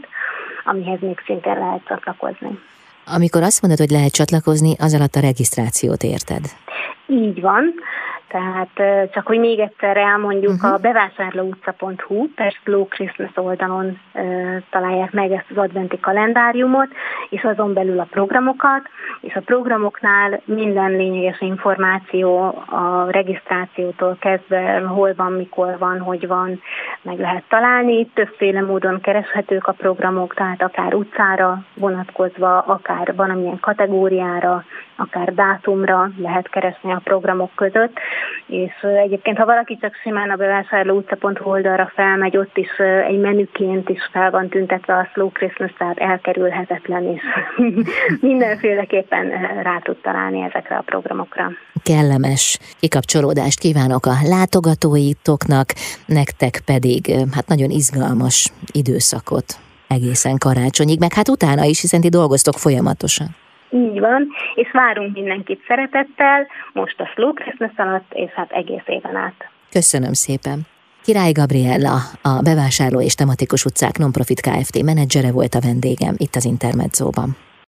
amihez 0.64 1.00
még 1.02 1.22
szintén 1.26 1.58
lehet 1.58 1.82
csatlakozni. 1.86 2.60
Amikor 3.06 3.42
azt 3.44 3.62
mondod, 3.62 3.80
hogy 3.80 3.90
lehet 3.90 4.12
csatlakozni, 4.12 4.76
az 4.80 4.94
alatt 4.94 5.16
a 5.16 5.20
regisztrációt 5.20 6.04
érted? 6.04 6.44
Így 7.08 7.42
van. 7.42 7.74
Tehát 8.34 9.10
csak, 9.12 9.28
hogy 9.28 9.40
még 9.40 9.60
egyszer 9.60 9.98
elmondjuk, 9.98 10.54
uh-huh. 10.54 10.74
a 10.74 10.78
bevásárlóutca.hu 10.78 12.28
per 12.36 12.52
Slow 12.64 12.88
Christmas 12.88 13.30
oldalon 13.36 14.00
uh, 14.14 14.62
találják 14.70 15.12
meg 15.12 15.32
ezt 15.32 15.46
az 15.50 15.58
adventi 15.58 16.00
kalendáriumot, 16.00 16.88
és 17.30 17.44
azon 17.44 17.74
belül 17.74 18.00
a 18.00 18.08
programokat, 18.10 18.82
és 19.22 19.36
a 19.36 19.42
programoknál 19.42 20.42
minden 20.46 20.92
lényeges 20.92 21.42
információ 21.42 22.46
a 22.66 23.08
regisztrációtól 23.10 24.18
kezdve, 24.20 24.80
hol 24.80 25.14
van, 25.16 25.32
mikor 25.32 25.78
van, 25.78 26.00
hogy 26.00 26.28
van, 26.28 26.62
meg 27.02 27.20
lehet 27.20 27.44
találni. 27.50 28.08
Többféle 28.14 28.62
módon 28.62 29.02
kereshetők 29.02 29.68
a 29.68 29.72
programok, 29.72 30.34
tehát 30.34 30.62
akár 30.62 30.94
utcára 30.94 31.66
vonatkozva, 31.74 32.60
akár 32.60 33.16
valamilyen 33.16 33.60
kategóriára, 33.60 34.64
akár 34.96 35.34
dátumra 35.34 36.10
lehet 36.18 36.50
keresni 36.50 36.92
a 36.92 37.02
programok 37.04 37.52
között. 37.56 38.00
És 38.48 38.72
egyébként, 39.04 39.38
ha 39.38 39.46
valaki 39.46 39.78
csak 39.82 39.96
simán 40.04 40.30
a 40.30 40.36
bevásárló 40.36 40.96
utca.hu 40.96 41.50
oldalra 41.50 41.92
felmegy, 41.96 42.38
ott 42.38 42.58
is 42.58 42.78
egy 43.08 43.20
menüként 43.20 43.90
is 43.90 44.10
fel 44.12 44.32
van 44.32 44.50
tüntetve 44.50 44.94
a 44.94 45.10
Slow 45.14 45.32
Christmas, 45.32 45.74
tehát 45.78 45.98
elkerülhetetlen, 45.98 47.04
és 47.04 47.22
mindenféleképpen 48.30 49.30
rá 49.64 49.80
tud 49.84 49.98
találni 50.02 50.42
ezekre 50.42 50.76
a 50.76 50.82
programokra. 50.82 51.52
Kellemes 51.84 52.60
kikapcsolódást 52.80 53.60
kívánok 53.60 54.06
a 54.06 54.14
látogatóitoknak, 54.24 55.68
nektek 56.06 56.62
pedig 56.66 57.16
hát 57.36 57.48
nagyon 57.48 57.70
izgalmas 57.70 58.52
időszakot 58.72 59.46
egészen 59.88 60.38
karácsonyig, 60.38 61.00
meg 61.00 61.14
hát 61.14 61.30
utána 61.30 61.64
is, 61.64 61.82
hiszen 61.82 62.02
ti 62.02 62.10
dolgoztok 62.10 62.58
folyamatosan. 62.58 63.36
Így 63.74 64.00
van, 64.00 64.28
és 64.56 64.72
várunk 64.72 65.14
mindenkit 65.14 65.64
szeretettel, 65.68 66.48
most 66.74 67.00
a 67.00 67.06
Slow 67.14 67.34
Christmas 67.34 67.72
alatt, 67.76 68.12
és 68.14 68.32
hát 68.32 68.52
egész 68.52 68.84
éven 68.86 69.16
át. 69.16 69.50
Köszönöm 69.70 70.14
szépen. 70.14 70.62
Király 71.04 71.32
Gabriella, 71.32 71.96
a 72.22 72.42
bevásárló 72.44 73.02
és 73.02 73.16
tematikus 73.16 73.66
utcák 73.66 73.98
nonprofit 73.98 74.42
Kft. 74.42 74.84
menedzsere 74.84 75.32
volt 75.32 75.56
a 75.56 75.60
vendégem 75.60 76.14
itt 76.18 76.36
az 76.36 76.46
Intermedzóban. 76.46 77.36